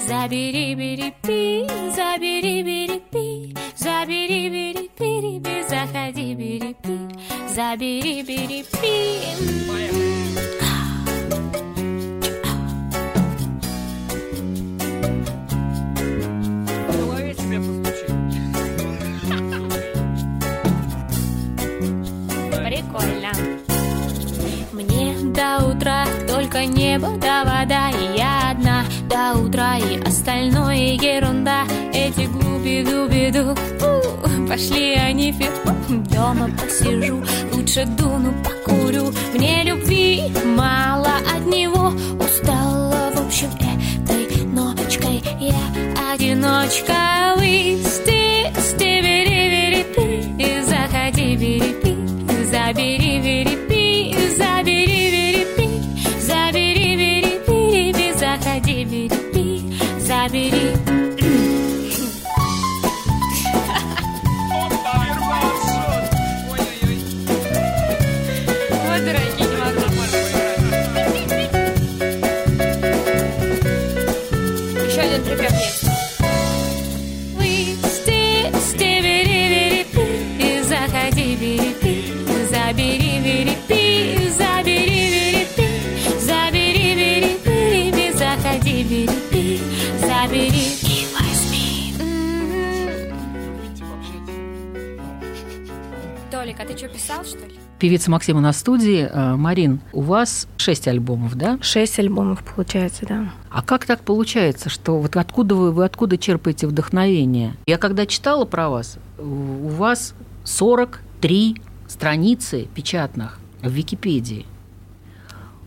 Забери, 0.08 0.74
бери-пи 0.74 1.64
Забери, 1.94 2.62
бери-пи 2.64 3.54
Забери, 3.76 4.50
бери-пи 4.50 5.40
Заходи, 5.68 6.34
бери-пи 6.34 7.15
Забери, 7.56 8.22
бери, 8.22 8.64
пи. 8.64 9.66
только 26.56 26.64
небо 26.66 27.16
да 27.20 27.44
вода 27.44 27.90
и 27.90 28.16
я 28.16 28.50
одна 28.50 28.84
до 29.16 29.38
утра 29.38 29.78
И 29.78 29.98
остальное 30.02 30.94
ерунда. 30.94 31.64
Эти 31.92 32.26
глупи-дубиду 32.26 33.56
Пошли 34.48 34.94
они 34.94 35.32
фиг 35.32 35.52
Дома 36.14 36.50
посижу 36.60 37.22
Лучше 37.52 37.86
дуну 37.86 38.34
покурю. 38.44 39.12
Мне 39.34 39.62
любви 39.64 40.22
мало 40.44 41.14
от 41.34 41.46
него. 41.46 41.92
Устала 42.18 43.10
в 43.14 43.26
общем 43.26 43.50
этой 43.58 44.44
ночкой. 44.44 45.22
Я 45.40 46.12
одиночка 46.12 47.36
пи 47.40 47.78
Заходи, 50.68 51.36
бери, 51.36 51.96
Забери, 52.50 53.20
бери, 53.20 53.75
Забери 60.26 60.95
ты 96.66 96.76
что, 96.76 96.88
писал, 96.88 97.24
что 97.24 97.38
ли? 97.38 97.54
Певица 97.78 98.10
Максима 98.10 98.40
на 98.40 98.52
студии. 98.52 99.08
Э, 99.10 99.36
Марин, 99.36 99.80
у 99.92 100.00
вас 100.00 100.48
шесть 100.56 100.88
альбомов, 100.88 101.34
да? 101.36 101.58
Шесть 101.60 101.98
альбомов, 101.98 102.42
получается, 102.42 103.06
да. 103.06 103.32
А 103.50 103.62
как 103.62 103.84
так 103.84 104.00
получается, 104.00 104.68
что 104.68 104.98
вот 104.98 105.16
откуда 105.16 105.54
вы, 105.54 105.72
вы 105.72 105.84
откуда 105.84 106.18
черпаете 106.18 106.66
вдохновение? 106.66 107.54
Я 107.66 107.78
когда 107.78 108.06
читала 108.06 108.44
про 108.44 108.68
вас, 108.68 108.98
у 109.18 109.68
вас 109.68 110.14
43 110.44 111.60
страницы 111.86 112.68
печатных 112.74 113.38
в 113.62 113.70
Википедии. 113.70 114.46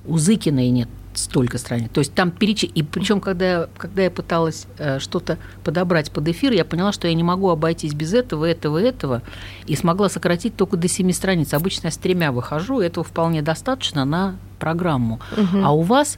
У 0.06 0.18
Зыкиной 0.18 0.70
нет 0.70 0.89
столько 1.20 1.58
страниц. 1.58 1.90
То 1.94 2.00
есть 2.00 2.14
там 2.14 2.32
переч... 2.32 2.64
И 2.64 2.84
причем, 2.84 3.20
когда, 3.22 3.46
я- 3.52 3.70
когда 3.78 4.04
я 4.04 4.12
пыталась 4.12 4.66
э, 4.78 5.00
что-то 5.00 5.38
подобрать 5.64 6.12
под 6.12 6.28
эфир, 6.28 6.52
я 6.54 6.66
поняла, 6.66 6.92
что 6.92 7.08
я 7.08 7.14
не 7.14 7.24
могу 7.24 7.50
обойтись 7.50 7.94
без 7.94 8.14
этого, 8.14 8.46
этого, 8.46 8.78
этого, 8.78 9.22
и 9.67 9.76
смогла 9.76 10.10
сократить 10.10 10.56
только 10.56 10.78
до 10.78 10.88
7 10.88 11.12
страниц. 11.12 11.54
Обычно 11.54 11.88
я 11.88 11.91
с 11.91 11.98
тремя 11.98 12.32
выхожу, 12.32 12.82
и 12.82 12.86
этого 12.86 13.04
вполне 13.04 13.41
достаточно 13.41 14.06
на 14.06 14.36
программу. 14.60 15.20
А 15.63 15.74
у 15.74 15.82
вас 15.82 16.17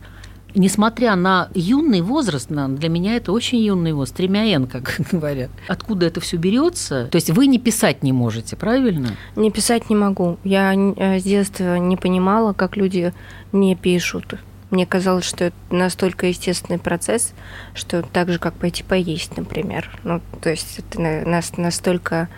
Несмотря 0.53 1.15
на 1.15 1.47
юный 1.53 2.01
возраст, 2.01 2.49
на- 2.49 2.67
для 2.67 2.89
меня 2.89 3.15
это 3.15 3.31
очень 3.31 3.59
юный 3.59 3.93
возраст, 3.93 4.17
тремя 4.17 4.43
Н, 4.53 4.67
как 4.67 4.99
говорят. 5.13 5.49
Откуда 5.69 6.07
это 6.07 6.19
все 6.19 6.35
берется? 6.35 7.07
То 7.09 7.15
есть 7.15 7.29
вы 7.29 7.47
не 7.47 7.57
писать 7.57 8.03
не 8.03 8.11
можете, 8.11 8.57
правильно? 8.57 9.15
Не 9.37 9.49
писать 9.49 9.89
не 9.89 9.95
могу. 9.95 10.37
Я 10.43 10.73
э, 10.73 11.19
с 11.21 11.23
детства 11.23 11.77
не 11.77 11.95
понимала, 11.95 12.51
как 12.51 12.75
люди 12.75 13.13
не 13.53 13.77
пишут. 13.77 14.35
Мне 14.71 14.85
казалось, 14.85 15.25
что 15.25 15.45
это 15.45 15.55
настолько 15.69 16.27
естественный 16.27 16.79
процесс, 16.79 17.33
что 17.73 18.01
так 18.01 18.29
же, 18.29 18.39
как 18.39 18.53
пойти 18.53 18.83
поесть, 18.83 19.37
например. 19.37 19.89
Ну, 20.03 20.21
то 20.41 20.49
есть 20.49 20.79
это 20.79 20.99
на- 20.99 21.25
нас- 21.25 21.57
настолько 21.57 22.29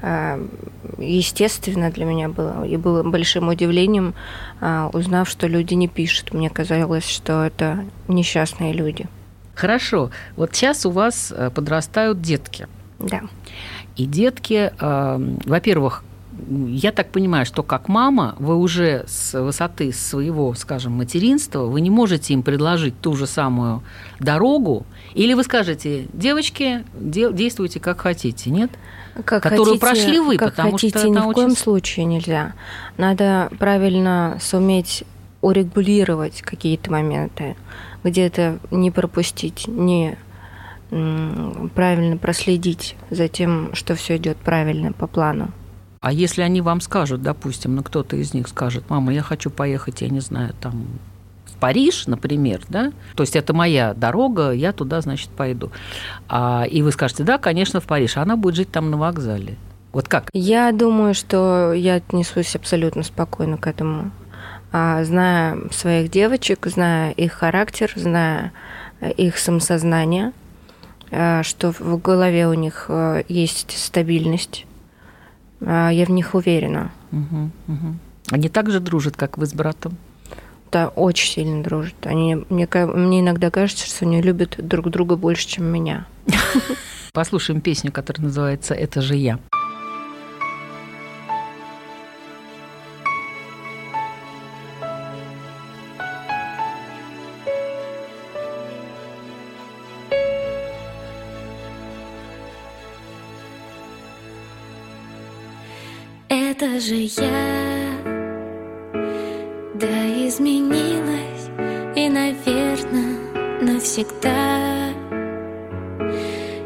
э, 0.00 0.44
естественно 0.98 1.90
для 1.92 2.04
меня 2.06 2.28
было. 2.28 2.64
И 2.64 2.76
было 2.76 3.02
большим 3.04 3.48
удивлением, 3.48 4.14
э, 4.60 4.90
узнав, 4.92 5.28
что 5.28 5.46
люди 5.46 5.74
не 5.74 5.86
пишут. 5.86 6.32
Мне 6.32 6.50
казалось, 6.50 7.06
что 7.08 7.44
это 7.44 7.84
несчастные 8.08 8.72
люди. 8.72 9.06
Хорошо. 9.54 10.10
Вот 10.34 10.54
сейчас 10.56 10.86
у 10.86 10.90
вас 10.90 11.32
э, 11.36 11.50
подрастают 11.54 12.20
детки. 12.20 12.66
Да. 12.98 13.20
И 13.96 14.06
детки, 14.06 14.72
э, 14.76 15.34
во-первых, 15.44 16.02
я 16.48 16.92
так 16.92 17.10
понимаю, 17.10 17.46
что 17.46 17.62
как 17.62 17.88
мама 17.88 18.34
вы 18.38 18.56
уже 18.56 19.04
с 19.06 19.38
высоты 19.40 19.92
своего, 19.92 20.54
скажем, 20.54 20.92
материнства, 20.92 21.64
вы 21.64 21.80
не 21.80 21.90
можете 21.90 22.34
им 22.34 22.42
предложить 22.42 22.98
ту 23.00 23.14
же 23.14 23.26
самую 23.26 23.82
дорогу, 24.18 24.86
или 25.14 25.34
вы 25.34 25.44
скажете, 25.44 26.06
девочки, 26.12 26.84
де- 26.94 27.32
действуйте 27.32 27.80
как 27.80 28.00
хотите, 28.00 28.50
нет? 28.50 28.70
Как 29.24 29.42
Которую 29.42 29.78
хотите, 29.78 29.80
прошли 29.80 30.20
вы, 30.20 30.36
как 30.36 30.50
потому 30.50 30.72
хотите, 30.72 30.98
что 30.98 31.08
ни 31.08 31.18
в 31.18 31.32
коем 31.32 31.56
случае 31.56 32.06
нельзя. 32.06 32.54
Надо 32.96 33.50
правильно 33.58 34.38
суметь 34.40 35.04
урегулировать 35.42 36.40
какие-то 36.40 36.90
моменты, 36.90 37.56
где-то 38.04 38.58
не 38.70 38.90
пропустить, 38.90 39.66
не 39.66 40.16
правильно 40.88 42.16
проследить 42.18 42.96
за 43.10 43.28
тем, 43.28 43.74
что 43.74 43.94
все 43.94 44.16
идет 44.16 44.36
правильно 44.36 44.92
по 44.92 45.06
плану. 45.06 45.50
А 46.02 46.12
если 46.12 46.42
они 46.42 46.60
вам 46.60 46.80
скажут, 46.80 47.22
допустим, 47.22 47.76
ну 47.76 47.84
кто-то 47.84 48.16
из 48.16 48.34
них 48.34 48.48
скажет, 48.48 48.82
мама, 48.88 49.14
я 49.14 49.22
хочу 49.22 49.50
поехать, 49.50 50.02
я 50.02 50.08
не 50.08 50.18
знаю, 50.18 50.52
там 50.60 50.88
в 51.46 51.56
Париж, 51.58 52.08
например, 52.08 52.60
да, 52.68 52.92
то 53.14 53.22
есть 53.22 53.36
это 53.36 53.54
моя 53.54 53.94
дорога, 53.94 54.50
я 54.50 54.72
туда, 54.72 55.00
значит, 55.00 55.30
пойду. 55.30 55.70
А, 56.28 56.64
и 56.68 56.82
вы 56.82 56.90
скажете, 56.90 57.22
да, 57.22 57.38
конечно, 57.38 57.80
в 57.80 57.84
Париж, 57.84 58.16
а 58.16 58.22
она 58.22 58.36
будет 58.36 58.56
жить 58.56 58.72
там 58.72 58.90
на 58.90 58.96
вокзале. 58.96 59.56
Вот 59.92 60.08
как? 60.08 60.28
Я 60.32 60.72
думаю, 60.72 61.14
что 61.14 61.72
я 61.72 61.94
отнесусь 61.94 62.56
абсолютно 62.56 63.04
спокойно 63.04 63.56
к 63.56 63.68
этому. 63.68 64.10
А, 64.72 65.04
Зная 65.04 65.56
своих 65.70 66.10
девочек, 66.10 66.66
зная 66.66 67.12
их 67.12 67.32
характер, 67.32 67.92
зная 67.94 68.52
э, 69.00 69.12
их 69.12 69.38
самосознание, 69.38 70.32
э, 71.12 71.44
что 71.44 71.70
в 71.70 72.02
голове 72.02 72.48
у 72.48 72.54
них 72.54 72.86
э, 72.88 73.22
есть 73.28 73.78
стабильность, 73.78 74.66
я 75.64 76.04
в 76.04 76.10
них 76.10 76.34
уверена. 76.34 76.90
Мгм, 77.10 77.52
мгм. 77.66 77.98
Они 78.30 78.48
так 78.48 78.70
же 78.70 78.80
дружат, 78.80 79.16
как 79.16 79.38
вы 79.38 79.46
с 79.46 79.52
братом? 79.52 79.96
Да, 80.70 80.88
очень 80.88 81.30
сильно 81.30 81.62
дружат. 81.62 81.94
Они, 82.04 82.36
мне, 82.48 82.66
мне 82.66 83.20
иногда 83.20 83.50
кажется, 83.50 83.86
что 83.86 84.06
они 84.06 84.22
любят 84.22 84.54
друг 84.58 84.88
друга 84.88 85.16
больше, 85.16 85.46
чем 85.46 85.66
меня. 85.66 86.06
Послушаем 87.12 87.60
песню, 87.60 87.92
которая 87.92 88.24
называется 88.24 88.72
«Это 88.74 89.02
же 89.02 89.16
я». 89.16 89.38
Же 106.82 106.96
я? 106.96 107.94
Да 109.74 110.26
изменилась 110.26 111.46
И, 111.94 112.08
наверное, 112.08 113.60
навсегда. 113.60 114.90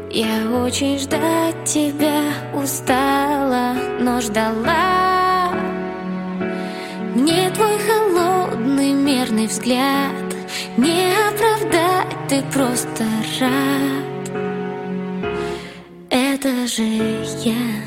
Я 0.09 0.63
очень 0.63 0.97
ждать 0.97 1.63
тебя 1.65 2.23
устала 2.55 3.75
Но 3.99 4.19
ждала. 4.19 5.51
Мне 7.13 7.51
твой 7.51 7.77
холодный 7.87 8.93
мерный 8.93 9.45
взгляд 9.45 10.15
Не 10.77 11.13
оправдать, 11.29 12.27
ты 12.27 12.41
просто 12.51 13.03
рад. 13.39 14.31
Это 16.09 16.67
же 16.67 16.83
я 17.43 17.86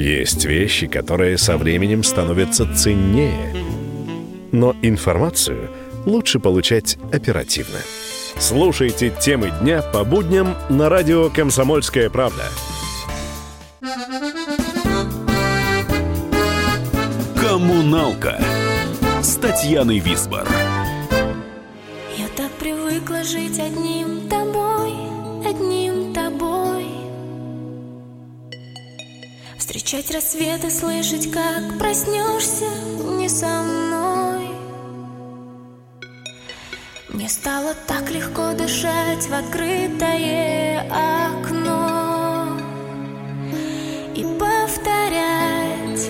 Есть 0.00 0.46
вещи, 0.46 0.86
которые 0.86 1.36
со 1.36 1.58
временем 1.58 2.02
становятся 2.02 2.66
ценнее. 2.74 3.54
Но 4.50 4.74
информацию 4.80 5.68
лучше 6.06 6.40
получать 6.40 6.96
оперативно. 7.12 7.76
Слушайте 8.38 9.10
темы 9.20 9.52
дня 9.60 9.82
по 9.82 10.02
будням 10.04 10.56
на 10.70 10.88
радио 10.88 11.28
«Комсомольская 11.28 12.08
правда». 12.08 12.44
Коммуналка 17.38 18.42
с 19.20 19.36
Татьяной 19.36 19.98
Висбор. 19.98 20.48
Встречать 29.90 30.14
рассветы, 30.14 30.70
слышать, 30.70 31.32
как 31.32 31.76
проснешься 31.76 32.68
не 33.18 33.28
со 33.28 33.64
мной. 33.64 34.50
Мне 37.08 37.28
стало 37.28 37.74
так 37.88 38.08
легко 38.08 38.52
дышать 38.52 39.26
в 39.26 39.34
открытое 39.34 40.86
окно 41.32 42.56
и 44.14 44.22
повторять 44.38 46.08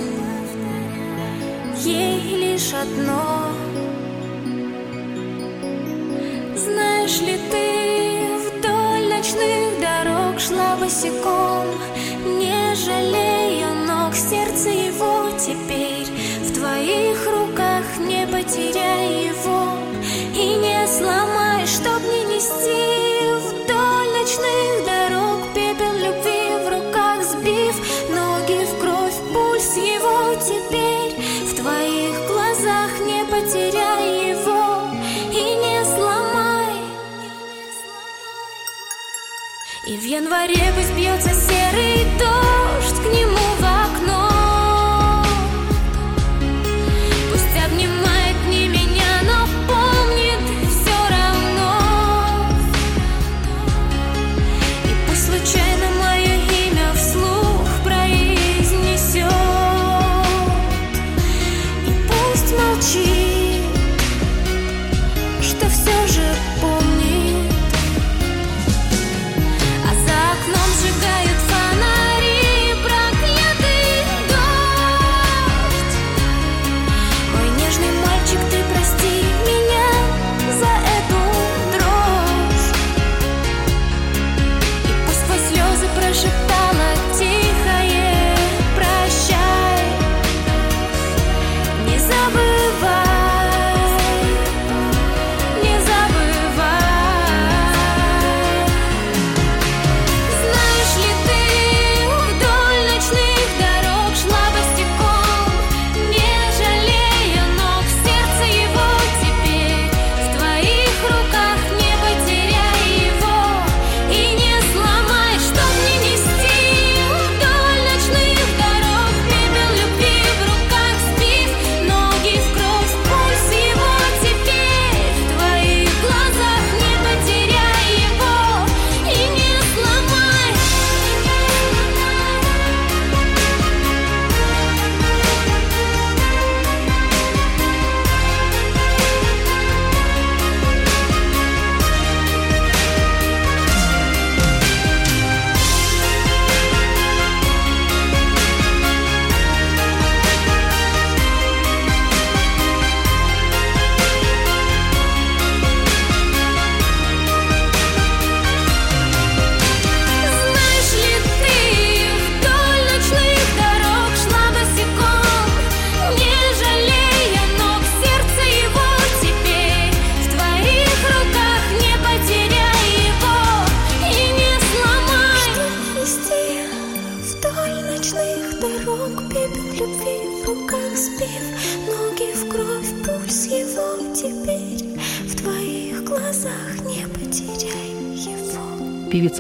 ей 1.78 2.52
лишь 2.52 2.74
одно. 2.74 3.46
Знаешь 6.54 7.18
ли 7.22 7.40
ты, 7.50 8.58
вдоль 8.58 9.08
ночных 9.08 9.80
дорог 9.80 10.38
шла 10.38 10.76
босиком, 10.76 11.69
теперь 15.46 16.06
в 16.44 16.52
твоих 16.52 17.26
руках, 17.26 17.84
не 17.98 18.26
потеряй 18.26 19.28
его. 19.28 19.78
И 20.34 20.56
не 20.56 20.86
сломай, 20.86 21.66
чтоб 21.66 22.00
не 22.02 22.34
нести 22.34 22.79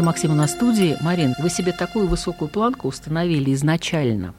Певица 0.00 0.06
Максима 0.06 0.34
на 0.34 0.46
студии. 0.46 0.96
Марин, 1.02 1.34
вы 1.38 1.50
себе 1.50 1.72
такую 1.72 2.08
высокую 2.08 2.48
планку 2.48 2.88
установили 2.88 3.52
изначально. 3.52 4.32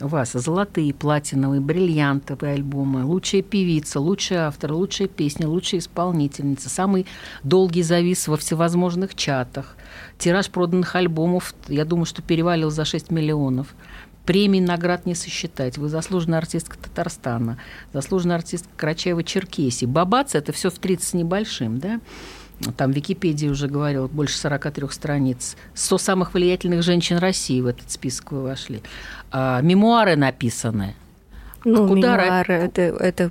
У 0.00 0.06
вас 0.06 0.30
золотые, 0.34 0.94
платиновые, 0.94 1.60
бриллиантовые 1.60 2.54
альбомы, 2.54 3.04
лучшая 3.04 3.42
певица, 3.42 3.98
лучший 3.98 4.36
автор, 4.36 4.72
лучшая 4.72 5.08
песня, 5.08 5.48
лучшая 5.48 5.80
исполнительница, 5.80 6.68
самый 6.68 7.06
долгий 7.42 7.82
завис 7.82 8.28
во 8.28 8.36
всевозможных 8.36 9.16
чатах. 9.16 9.76
Тираж 10.16 10.48
проданных 10.48 10.94
альбомов, 10.94 11.56
я 11.66 11.84
думаю, 11.84 12.06
что 12.06 12.22
перевалил 12.22 12.70
за 12.70 12.84
6 12.84 13.10
миллионов. 13.10 13.74
Премий, 14.26 14.60
наград 14.60 15.06
не 15.06 15.16
сосчитать. 15.16 15.76
Вы 15.76 15.88
заслуженная 15.88 16.38
артистка 16.38 16.78
Татарстана, 16.78 17.58
заслуженная 17.92 18.36
артистка 18.36 18.70
Карачаева-Черкесии. 18.76 19.88
Бабац– 19.88 20.34
это 20.36 20.52
все 20.52 20.70
в 20.70 20.78
30 20.78 21.04
с 21.04 21.14
небольшим, 21.14 21.80
да? 21.80 22.00
Там 22.76 22.90
Википедия 22.90 23.50
уже 23.50 23.68
говорила, 23.68 24.06
больше 24.06 24.36
43 24.38 24.88
страниц. 24.90 25.56
100 25.74 25.98
самых 25.98 26.34
влиятельных 26.34 26.82
женщин 26.82 27.16
России 27.18 27.60
в 27.60 27.66
этот 27.66 27.90
список 27.90 28.32
вы 28.32 28.42
вошли. 28.42 28.82
А, 29.30 29.60
мемуары 29.62 30.16
написаны. 30.16 30.94
Ну, 31.64 31.88
Куда 31.88 32.16
мемуары, 32.16 32.54
это, 32.54 32.82
это 32.82 33.30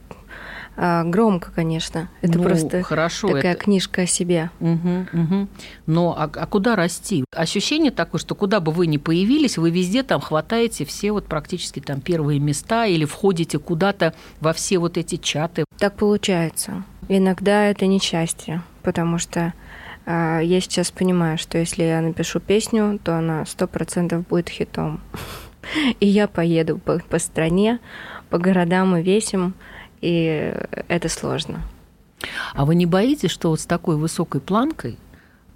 а, 0.77 1.03
громко, 1.03 1.51
конечно. 1.53 2.09
Это 2.21 2.37
Ну, 2.37 2.43
просто 2.43 2.81
хорошо, 2.83 3.27
такая 3.27 3.53
это- 3.53 3.63
книжка 3.63 4.03
о 4.03 4.05
себе. 4.07 4.49
Мгм, 4.59 5.07
мгм. 5.11 5.49
Но 5.85 6.15
а, 6.17 6.23
а 6.33 6.45
куда 6.47 6.75
расти? 6.75 7.25
Ощущение 7.35 7.91
такое, 7.91 8.19
что 8.19 8.33
куда 8.33 8.59
бы 8.59 8.71
вы 8.71 8.87
ни 8.87 8.97
появились, 8.97 9.57
вы 9.57 9.69
везде 9.71 10.03
там 10.03 10.21
хватаете 10.21 10.85
все 10.85 11.11
вот 11.11 11.25
практически 11.25 11.79
там 11.79 12.01
первые 12.01 12.39
места 12.39 12.85
или 12.85 13.05
входите 13.05 13.59
куда-то 13.59 14.13
во 14.41 14.53
все 14.53 14.79
вот 14.79 14.97
эти 14.97 15.17
чаты. 15.17 15.65
Так 15.77 15.95
получается. 15.97 16.83
Иногда 17.09 17.65
это 17.65 17.87
несчастье, 17.87 18.61
потому 18.83 19.17
что 19.17 19.53
а, 20.05 20.39
я 20.39 20.61
сейчас 20.61 20.91
понимаю, 20.91 21.39
что 21.39 21.57
если 21.57 21.83
я 21.83 22.01
напишу 22.01 22.39
песню, 22.39 22.99
то 23.03 23.17
она 23.17 23.45
сто 23.45 23.67
процентов 23.67 24.27
будет 24.27 24.47
хитом. 24.47 25.01
И 25.99 26.05
я 26.05 26.27
поеду 26.27 26.77
по, 26.77 26.99
по 26.99 27.17
стране, 27.17 27.79
по 28.29 28.37
городам 28.37 28.95
и 28.95 29.01
весим, 29.01 29.53
и 30.01 30.53
это 30.87 31.09
сложно. 31.09 31.61
А 32.53 32.65
вы 32.65 32.75
не 32.75 32.85
боитесь, 32.85 33.31
что 33.31 33.49
вот 33.49 33.59
с 33.59 33.65
такой 33.65 33.97
высокой 33.97 34.39
планкой 34.39 34.97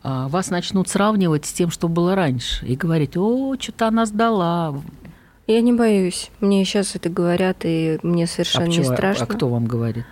а, 0.02 0.28
вас 0.28 0.50
начнут 0.50 0.90
сравнивать 0.90 1.46
с 1.46 1.54
тем, 1.54 1.72
что 1.72 1.88
было 1.88 2.16
раньше, 2.16 2.66
и 2.66 2.76
говорить, 2.76 3.16
о, 3.16 3.56
что-то 3.60 3.88
она 3.88 4.06
сдала. 4.06 4.76
Я 5.48 5.62
не 5.62 5.74
боюсь. 5.74 6.30
Мне 6.40 6.66
сейчас 6.66 6.96
это 6.96 7.10
говорят, 7.10 7.58
и 7.64 8.00
мне 8.02 8.28
совершенно 8.28 8.66
а, 8.66 8.68
не 8.68 8.78
почему? 8.78 8.94
А- 8.94 8.98
страшно. 8.98 9.24
а 9.24 9.28
кто 9.28 9.50
вам 9.50 9.66
говорит? 9.66 10.06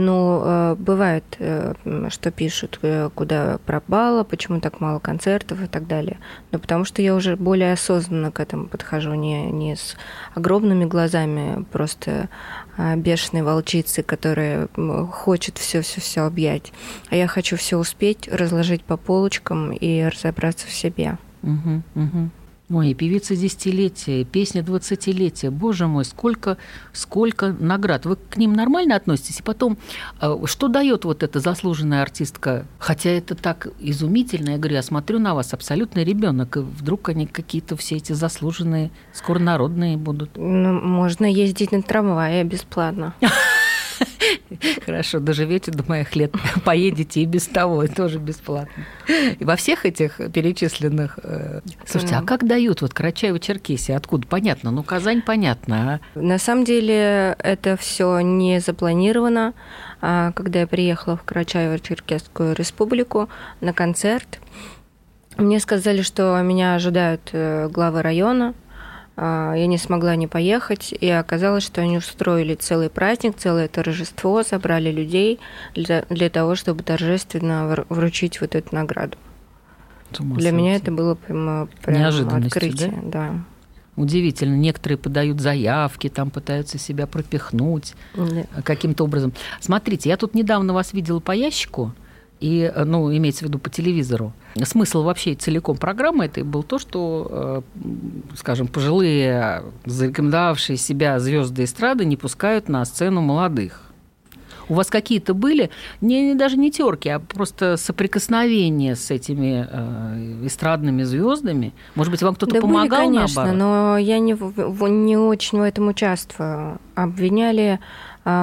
Ну, 0.00 0.42
э, 0.44 0.76
бывает, 0.78 1.24
э, 1.40 1.74
что 2.08 2.30
пишут, 2.30 2.78
э, 2.82 3.10
куда 3.12 3.58
пропало, 3.66 4.22
почему 4.22 4.60
так 4.60 4.78
мало 4.80 5.00
концертов 5.00 5.60
и 5.60 5.66
так 5.66 5.88
далее. 5.88 6.18
Но 6.52 6.60
потому 6.60 6.84
что 6.84 7.02
я 7.02 7.16
уже 7.16 7.34
более 7.34 7.72
осознанно 7.72 8.30
к 8.30 8.38
этому 8.38 8.68
подхожу, 8.68 9.14
не, 9.14 9.50
не 9.50 9.74
с 9.74 9.96
огромными 10.36 10.84
глазами, 10.84 11.64
просто 11.72 12.28
бешеной 12.94 13.42
волчицы, 13.42 14.04
которая 14.04 14.68
хочет 15.10 15.58
все-все-все 15.58 16.20
объять. 16.20 16.72
А 17.10 17.16
я 17.16 17.26
хочу 17.26 17.56
все 17.56 17.76
успеть, 17.76 18.28
разложить 18.28 18.84
по 18.84 18.96
полочкам 18.96 19.72
и 19.72 20.04
разобраться 20.04 20.68
в 20.68 20.70
себе. 20.70 21.18
Мгм, 21.42 21.82
мгм. 21.94 22.30
Ой, 22.70 22.92
певица 22.92 23.34
десятилетия, 23.34 24.24
песня 24.24 24.62
двадцатилетия. 24.62 25.50
Боже 25.50 25.86
мой, 25.86 26.04
сколько, 26.04 26.58
сколько 26.92 27.56
наград. 27.58 28.04
Вы 28.04 28.16
к 28.16 28.36
ним 28.36 28.52
нормально 28.52 28.94
относитесь? 28.96 29.40
И 29.40 29.42
потом, 29.42 29.78
э, 30.20 30.36
что 30.44 30.68
дает 30.68 31.06
вот 31.06 31.22
эта 31.22 31.40
заслуженная 31.40 32.02
артистка? 32.02 32.66
Хотя 32.78 33.08
это 33.08 33.34
так 33.34 33.68
изумительно. 33.80 34.50
Я 34.50 34.58
говорю, 34.58 34.74
я 34.74 34.82
смотрю 34.82 35.18
на 35.18 35.34
вас, 35.34 35.54
абсолютный 35.54 36.04
ребенок, 36.04 36.58
и 36.58 36.60
вдруг 36.60 37.08
они 37.08 37.26
какие-то 37.26 37.74
все 37.74 37.96
эти 37.96 38.12
заслуженные, 38.12 38.90
скоро 39.14 39.38
народные 39.38 39.96
будут. 39.96 40.32
Ну, 40.36 40.72
можно 40.78 41.24
ездить 41.24 41.72
на 41.72 41.80
трамвае 41.80 42.44
бесплатно. 42.44 43.14
Хорошо, 44.84 45.20
доживете 45.20 45.70
до 45.70 45.84
моих 45.86 46.16
лет, 46.16 46.32
поедете 46.64 47.22
и 47.22 47.26
без 47.26 47.46
того, 47.46 47.84
и 47.84 47.88
тоже 47.88 48.18
бесплатно. 48.18 48.84
И 49.38 49.44
во 49.44 49.56
всех 49.56 49.86
этих 49.86 50.16
перечисленных... 50.32 51.18
э, 51.22 51.60
Слушайте, 51.86 52.16
а 52.16 52.22
как 52.22 52.46
дают 52.46 52.82
вот 52.82 52.92
Карачаево-Черкесия? 52.92 53.96
Откуда? 53.96 54.26
Понятно, 54.26 54.70
ну 54.70 54.82
Казань 54.82 55.22
понятно, 55.22 56.00
а 56.14 56.18
На 56.18 56.38
самом 56.38 56.64
деле 56.64 57.36
это 57.38 57.76
все 57.76 58.20
не 58.20 58.60
запланировано. 58.60 59.54
А, 60.00 60.32
Когда 60.32 60.60
я 60.60 60.66
приехала 60.66 61.16
в 61.16 61.24
Карачаево-Черкесскую 61.24 62.54
республику 62.54 63.28
на 63.60 63.72
концерт, 63.72 64.38
мне 65.36 65.60
сказали, 65.60 66.02
что 66.02 66.40
меня 66.42 66.74
ожидают 66.74 67.30
э, 67.32 67.68
главы 67.68 68.02
района. 68.02 68.54
А, 69.20 69.54
Я 69.54 69.66
не 69.66 69.78
смогла 69.78 70.14
не 70.14 70.28
поехать, 70.28 70.94
и 70.98 71.08
оказалось, 71.10 71.64
что 71.64 71.80
они 71.80 71.98
устроили 71.98 72.54
целый 72.54 72.88
праздник, 72.88 73.34
целое 73.36 73.66
торжество, 73.66 74.44
собрали 74.44 74.92
людей 74.92 75.40
для, 75.74 76.02
для 76.08 76.30
того, 76.30 76.54
чтобы 76.54 76.84
торжественно 76.84 77.68
вр- 77.68 77.86
вручить 77.88 78.40
вот 78.40 78.54
эту 78.54 78.72
награду. 78.72 79.16
Для 80.20 80.52
меня 80.52 80.76
это 80.76 80.92
было 80.92 81.16
прям, 81.16 81.68
прям 81.82 81.98
Неожиданностью, 81.98 82.46
открытие. 82.46 82.94
Да? 83.02 83.34
Удивительно. 83.96 84.54
Некоторые 84.54 84.96
подают 84.98 85.40
заявки, 85.40 86.08
там 86.08 86.30
пытаются 86.30 86.78
себя 86.78 87.08
пропихнуть 87.08 87.94
Да. 88.14 88.62
каким-то 88.62 89.02
образом. 89.02 89.32
Смотрите, 89.60 90.08
я 90.10 90.16
тут 90.16 90.36
недавно 90.36 90.72
вас 90.72 90.92
видела 90.92 91.18
по 91.18 91.32
ящику, 91.32 91.92
и, 92.40 92.70
э, 92.72 92.84
ну, 92.84 93.14
имеется 93.14 93.44
в 93.44 93.48
виду 93.48 93.58
по 93.58 93.70
телевизору. 93.70 94.32
Смысл 94.62 95.02
вообще 95.02 95.34
целиком 95.34 95.76
программы 95.76 96.26
этой 96.26 96.42
был 96.42 96.62
то, 96.62 96.78
что, 96.78 97.62
э, 97.74 98.36
скажем, 98.36 98.66
пожилые, 98.68 99.62
зарекомендовавшие 99.84 100.76
себя 100.76 101.18
звезды 101.20 101.64
эстрады 101.64 102.04
не 102.04 102.16
пускают 102.16 102.68
на 102.68 102.84
сцену 102.84 103.20
молодых. 103.20 103.82
У 104.68 104.74
вас 104.74 104.88
какие-то 104.88 105.32
были, 105.32 105.70
не, 106.02 106.28
не- 106.28 106.34
даже 106.34 106.58
не 106.58 106.70
терки, 106.70 107.08
а 107.08 107.20
просто 107.20 107.78
соприкосновения 107.78 108.96
с 108.96 109.10
этими 109.10 109.66
э, 109.70 110.46
эстрадными 110.46 111.04
звездами? 111.04 111.72
Может 111.94 112.10
быть, 112.10 112.22
вам 112.22 112.34
кто-то 112.34 112.56
да 112.56 112.60
помогал 112.60 113.06
были, 113.06 113.16
конечно, 113.16 113.44
наоборот? 113.44 113.58
но 113.58 113.98
я 113.98 114.18
не, 114.18 114.36
не 114.90 115.16
очень 115.16 115.58
в 115.58 115.62
этом 115.62 115.88
участвую. 115.88 116.78
Обвиняли 116.94 117.80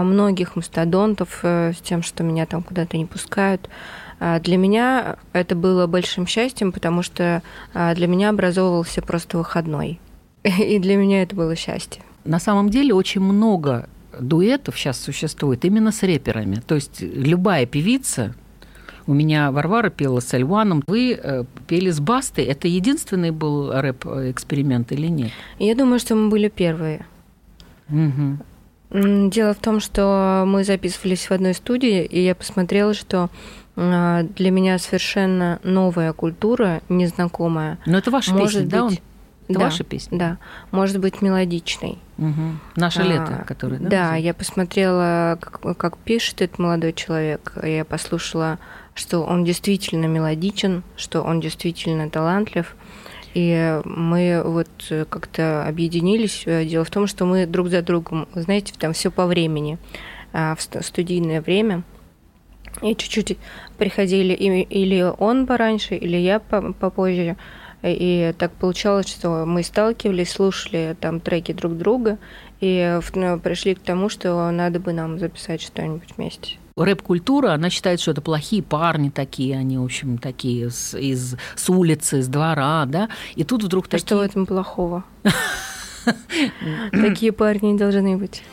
многих 0.03 0.55
мастодонтов 0.55 1.39
э, 1.43 1.73
с 1.73 1.81
тем, 1.81 2.01
что 2.01 2.23
меня 2.23 2.45
там 2.45 2.63
куда-то 2.63 2.97
не 2.97 3.05
пускают. 3.05 3.69
А, 4.19 4.39
Для 4.39 4.57
меня 4.57 5.17
это 5.33 5.55
было 5.55 5.87
большим 5.87 6.27
счастьем, 6.27 6.71
потому 6.71 7.03
что 7.03 7.41
а, 7.73 7.93
для 7.93 8.07
меня 8.07 8.29
образовывался 8.29 9.01
просто 9.01 9.37
выходной. 9.37 9.99
И 10.43 10.79
для 10.79 10.95
меня 10.95 11.23
это 11.23 11.35
было 11.35 11.55
счастье. 11.55 12.01
На 12.23 12.39
самом 12.39 12.69
деле 12.69 12.93
очень 12.93 13.21
много 13.21 13.87
дуэтов 14.19 14.77
сейчас 14.77 14.99
существует 14.99 15.65
именно 15.65 15.91
с 15.91 16.01
рэперами. 16.01 16.61
То 16.65 16.75
есть 16.75 17.01
любая 17.01 17.65
певица, 17.65 18.33
у 19.07 19.13
меня 19.13 19.51
Варвара 19.51 19.89
пела 19.89 20.19
с 20.19 20.33
Альваном, 20.33 20.83
вы 20.87 21.19
э, 21.21 21.43
пели 21.67 21.91
с 21.91 21.99
Бастой. 21.99 22.45
Это 22.45 22.67
единственный 22.67 23.31
был 23.31 23.71
рэп-эксперимент 23.71 24.91
или 24.91 25.07
нет? 25.07 25.31
Я 25.59 25.75
думаю, 25.75 25.99
что 25.99 26.15
мы 26.15 26.29
были 26.29 26.49
первые. 26.49 27.05
Мгм. 27.87 28.39
Дело 29.29 29.53
в 29.53 29.57
том, 29.57 29.79
что 29.79 30.43
мы 30.47 30.63
записывались 30.63 31.29
в 31.29 31.31
одной 31.31 31.53
студии, 31.53 32.03
и 32.05 32.21
я 32.21 32.33
посмотрела, 32.35 32.93
что 32.93 33.29
а, 33.75 34.23
для 34.23 34.51
меня 34.51 34.77
совершенно 34.79 35.59
новая 35.63 36.13
культура, 36.13 36.81
незнакомая. 36.87 37.77
Но 37.85 37.97
это 37.97 38.09
ваша 38.11 38.33
Может 38.33 38.63
песня, 38.63 38.69
да? 38.69 38.83
он? 38.83 38.89
быть, 38.89 39.01
Это 39.49 39.59
да, 39.59 39.65
ваша 39.65 39.83
песня? 39.83 40.17
Да, 40.17 40.37
может 40.71 40.99
быть 40.99 41.21
мелодичной. 41.21 41.97
Мгм. 42.17 42.59
Наше 42.77 43.01
А, 43.01 43.03
лето, 43.03 43.43
которое, 43.45 43.79
да? 43.79 43.89
Да, 43.89 44.15
я 44.15 44.33
посмотрела, 44.33 45.37
как, 45.41 45.77
как 45.77 45.97
пишет 45.97 46.41
этот 46.41 46.57
молодой 46.59 46.93
человек. 46.93 47.53
Я 47.61 47.83
послушала, 47.83 48.59
что 48.93 49.21
он 49.23 49.43
действительно 49.43 50.05
мелодичен, 50.05 50.83
что 50.95 51.21
он 51.21 51.41
действительно 51.41 52.09
талантлив. 52.09 52.75
И 53.35 53.81
мы 53.83 54.41
вот 54.43 54.69
э, 54.89 55.05
как-то 55.05 55.67
объединились. 55.67 56.43
Э, 56.47 56.63
Дело 56.65 56.83
в 56.85 56.89
том, 56.89 57.05
что 57.05 57.25
мы 57.25 57.45
друг 57.45 57.67
за 57.67 57.81
другом, 57.81 58.27
знаете, 58.33 58.73
там 58.79 58.93
все 58.93 59.11
по 59.11 59.25
времени, 59.27 59.77
а, 60.33 60.55
в 60.55 60.61
ст- 60.61 60.83
студийное 60.83 61.41
время. 61.41 61.83
И 62.81 62.95
чуть-чуть 62.95 63.37
приходили 63.77 64.33
или 64.33 65.01
он 65.19 65.45
пораньше, 65.47 65.95
или 65.95 66.17
я 66.17 66.39
по- 66.39 66.73
попозже. 66.73 67.35
И 67.83 68.33
так 68.39 68.51
получалось, 68.53 69.07
что 69.09 69.45
мы 69.45 69.61
сталкивались, 69.63 70.31
слушали 70.31 70.95
там 70.99 71.19
треки 71.19 71.51
друг 71.51 71.77
друга 71.77 72.17
и 72.61 72.99
в- 73.01 73.15
ну, 73.15 73.37
пришли 73.39 73.75
к 73.75 73.79
тому, 73.79 74.07
что 74.09 74.49
надо 74.51 74.79
бы 74.79 74.91
нам 74.93 75.19
записать 75.19 75.61
что-нибудь 75.61 76.15
вместе. 76.17 76.55
Рэп-культура, 76.77 77.53
она 77.53 77.69
считает, 77.69 78.01
что 78.01 78.11
это 78.11 78.21
плохие 78.21 78.61
парни 78.61 79.09
такие, 79.09 79.57
они, 79.57 79.77
в 79.77 79.83
общем, 79.85 80.17
такие 80.17 80.69
с, 80.69 80.93
из, 80.97 81.37
с 81.55 81.69
улицы, 81.69 82.21
с 82.21 82.27
двора, 82.27 82.85
да? 82.85 83.07
И 83.35 83.45
тут 83.45 83.63
вдруг 83.63 83.85
А 83.85 83.91
такие... 83.91 84.05
что 84.05 84.17
в 84.17 84.19
этом 84.19 84.45
плохого? 84.45 85.05
Такие 86.91 87.31
парни 87.31 87.67
не 87.67 87.77
должны 87.77 88.17
быть. 88.17 88.43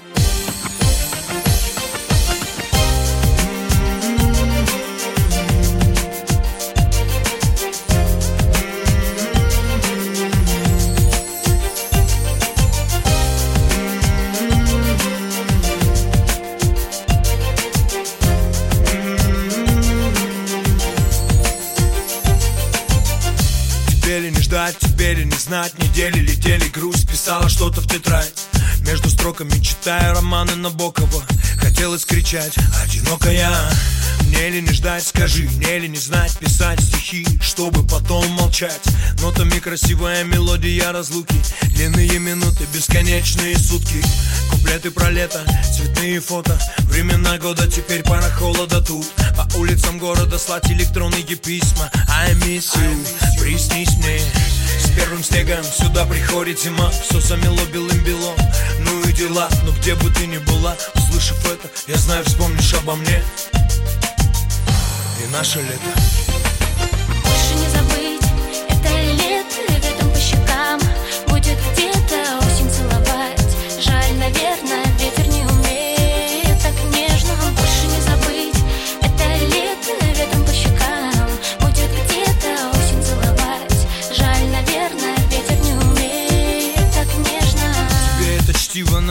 Не 25.21 25.37
знать 25.37 25.79
Недели 25.79 26.21
летели, 26.21 26.69
грусть 26.69 27.09
писала 27.09 27.49
что-то 27.49 27.81
в 27.81 27.87
тетрадь. 27.87 28.33
Между 28.87 29.11
строками 29.11 29.63
читаю 29.63 30.15
романы 30.15 30.57
Набокова 30.57 31.23
Хотелось 31.59 32.05
кричать, 32.05 32.55
одинокая 32.83 33.51
Мне 34.23 34.51
ли 34.51 34.61
не 34.61 34.73
ждать, 34.73 35.07
скажи, 35.07 35.49
мне 35.57 35.79
ли 35.79 35.89
не 35.89 35.99
знать 35.99 36.37
Писать 36.39 36.81
стихи, 36.81 37.27
чтобы 37.41 37.87
потом 37.87 38.27
молчать 38.33 38.81
Нотами 39.21 39.59
красивая 39.61 40.25
мелодия 40.25 40.91
разлуки 40.93 41.37
Длинные 41.75 42.19
минуты, 42.19 42.65
бесконечные 42.75 43.57
сутки. 43.57 44.03
Куплеты 44.51 44.91
про 44.91 45.11
лето, 45.11 45.45
цветные 45.77 46.21
фото 46.21 46.59
Времена 46.81 47.39
года, 47.39 47.71
теперь 47.71 48.03
пора 48.03 48.29
холода 48.31 48.81
тут. 48.81 49.07
По 49.37 49.57
улицам 49.57 49.99
города 49.99 50.39
слать 50.39 50.71
электронные 50.71 51.23
письма 51.23 51.91
I 52.09 52.33
miss 52.35 52.77
you, 52.77 53.41
приснись 53.41 53.97
мне 53.99 54.21
первым 54.97 55.23
снегом 55.23 55.65
сюда 55.65 56.05
приходит 56.07 56.61
зима 56.61 56.91
Все 56.91 57.21
замело 57.21 57.65
белым-белом, 57.73 58.37
ну 58.81 59.03
и 59.09 59.13
дела 59.13 59.49
Но 59.65 59.73
где 59.73 59.95
бы 59.95 60.11
ты 60.11 60.27
ни 60.27 60.39
была, 60.39 60.77
услышав 60.95 61.39
это 61.47 61.69
Я 61.87 61.97
знаю, 61.97 62.25
вспомнишь 62.25 62.75
обо 62.75 62.95
мне. 62.95 63.23
И 65.23 65.33
наше 65.33 65.61
лето 65.61 66.22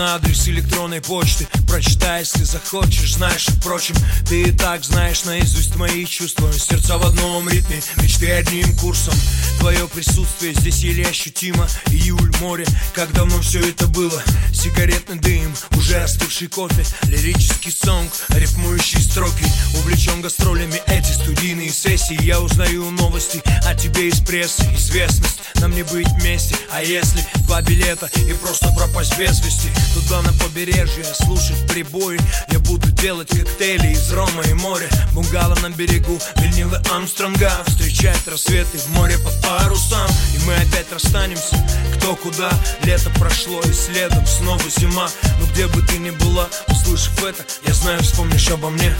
на 0.02 0.16
адрес 0.16 0.48
электронной 0.48 1.00
почты. 1.00 1.48
Прочитай, 1.68 2.22
если 2.22 2.44
захочешь, 2.44 3.14
знаешь, 3.14 3.46
впрочем 3.46 3.96
Ты 4.28 4.42
и 4.42 4.52
так 4.52 4.84
знаешь 4.84 5.26
наизусть 5.26 5.76
мои 5.76 6.06
чувства. 6.06 6.52
Сердца 6.52 6.98
в 6.98 7.06
одном 7.06 7.48
ритме, 7.48 7.80
мечты 7.98 8.32
одним 8.32 8.76
курсом. 8.78 9.14
Твое 9.60 9.88
присутствие 9.88 10.56
здесь 10.56 10.80
еле 10.80 11.06
ощутимо. 11.06 11.68
Июль, 11.92 12.32
море, 12.40 12.66
как 12.96 13.14
давно 13.14 13.40
все 13.42 13.60
это 13.60 13.86
было. 13.86 14.24
Сигаретный 14.52 15.20
дым, 15.20 15.54
уже 15.78 16.02
остывший 16.02 16.48
кофе. 16.48 16.84
Лирический 17.04 17.72
сонг, 17.72 18.12
рифмующие 18.30 19.04
строки. 19.04 19.46
Увлечен 19.76 20.22
гастролями 20.22 20.82
эти 20.88 21.12
студийные 21.12 21.70
сессии. 21.70 22.18
Я 22.24 22.42
узнаю 22.42 22.90
новости 22.90 23.44
о 23.68 23.76
тебе 23.76 24.08
из 24.08 24.20
прессы. 24.20 24.64
Известность, 24.76 25.42
нам 25.56 25.76
не 25.76 25.84
быть 25.84 26.08
вместе. 26.20 26.56
А 26.72 26.82
если 26.82 27.24
два 27.46 27.62
билета 27.62 28.10
и 28.28 28.34
просто 28.34 28.72
пропасть 28.76 29.16
без 29.20 29.40
вести 29.46 29.70
Туда 29.93 30.21
на 30.21 30.34
побережье, 30.34 31.04
слушать 31.04 31.67
прибои. 31.67 32.19
Я 32.49 32.60
буду 32.60 32.89
делать 32.91 33.30
коктейли 33.30 33.93
из 33.93 34.12
рома 34.12 34.43
и 34.43 34.54
моря. 34.54 34.88
Бунгало 35.13 35.56
на 35.56 35.69
берегу, 35.69 36.17
винилы 36.38 36.77
Армстронга 36.91 37.51
Встречать 37.67 38.27
рассветы 38.27 38.77
в 38.77 38.89
море 38.91 39.17
по 39.17 39.32
парусам. 39.45 40.10
И 40.36 40.45
мы 40.45 40.56
опять 40.56 40.91
расстанемся, 40.91 41.58
кто 41.97 42.15
куда. 42.15 42.51
Лето 42.84 43.10
прошло 43.19 43.62
и 43.62 43.73
следом 43.73 44.25
снова 44.25 44.63
зима. 44.69 45.10
Но 45.39 45.45
где 45.47 45.67
бы 45.67 45.82
ты 45.82 45.97
ни 45.97 46.12
была, 46.12 46.47
услышав 46.67 47.23
это 47.23 47.45
Я 47.65 47.73
знаю, 47.73 48.01
вспомнишь 48.01 48.49
обо 48.49 48.69
мне. 48.69 48.93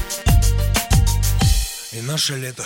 И 1.94 2.02
наше 2.02 2.36
лето 2.36 2.66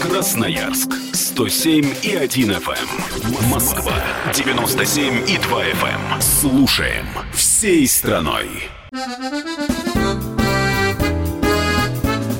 Красноярск 0.00 0.94
107 1.12 1.94
и 2.02 2.14
1 2.14 2.50
FM. 2.52 3.48
Москва 3.50 3.94
97 4.32 5.28
и 5.28 5.38
2 5.38 5.64
FM. 5.64 6.20
Слушаем 6.20 7.06
всей 7.32 7.86
страной. 7.86 8.48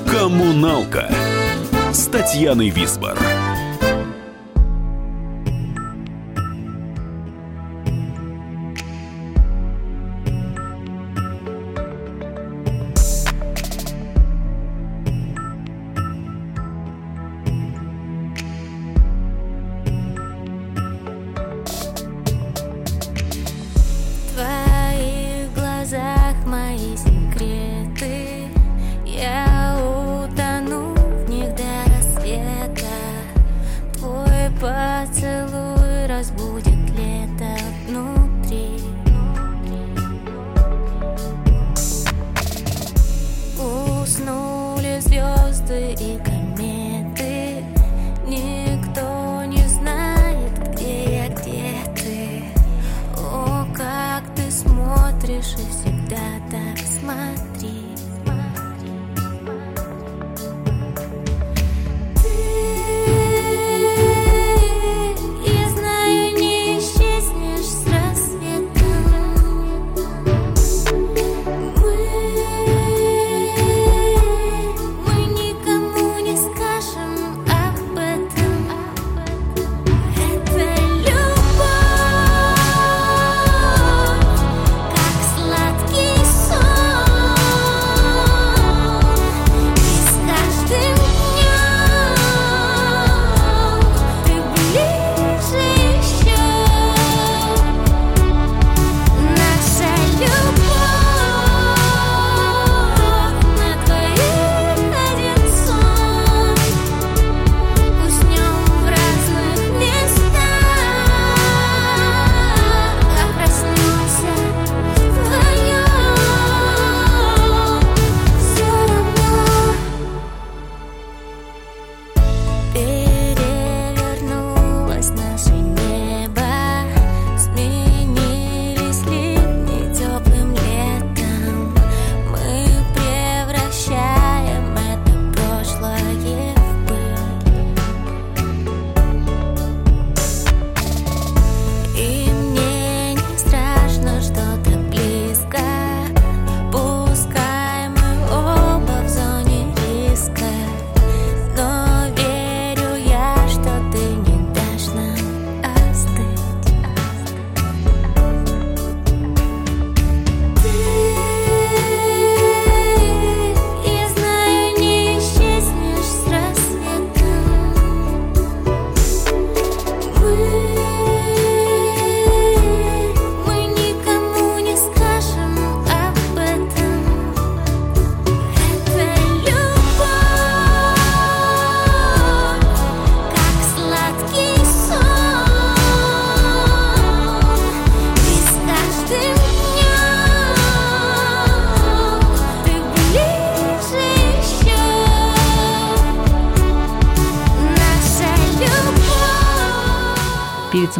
Коммуналка 0.06 1.10
с 1.92 2.06
Татьяной 2.06 2.70
Висбор. 2.70 3.18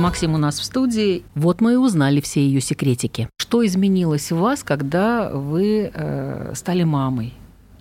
Максим 0.09 0.33
у 0.35 0.39
нас 0.39 0.59
в 0.59 0.65
студии. 0.65 1.23
Вот 1.35 1.61
мы 1.61 1.75
и 1.75 1.77
узнали 1.77 2.23
все 2.23 2.41
ее 2.41 2.63
секретики. 2.63 3.29
Что 3.39 3.65
изменилось 3.67 4.33
в 4.33 4.39
вас, 4.39 4.63
когда 4.63 5.29
вы 5.31 5.91
э, 5.93 6.53
стали 6.55 6.83
мамой? 6.83 7.35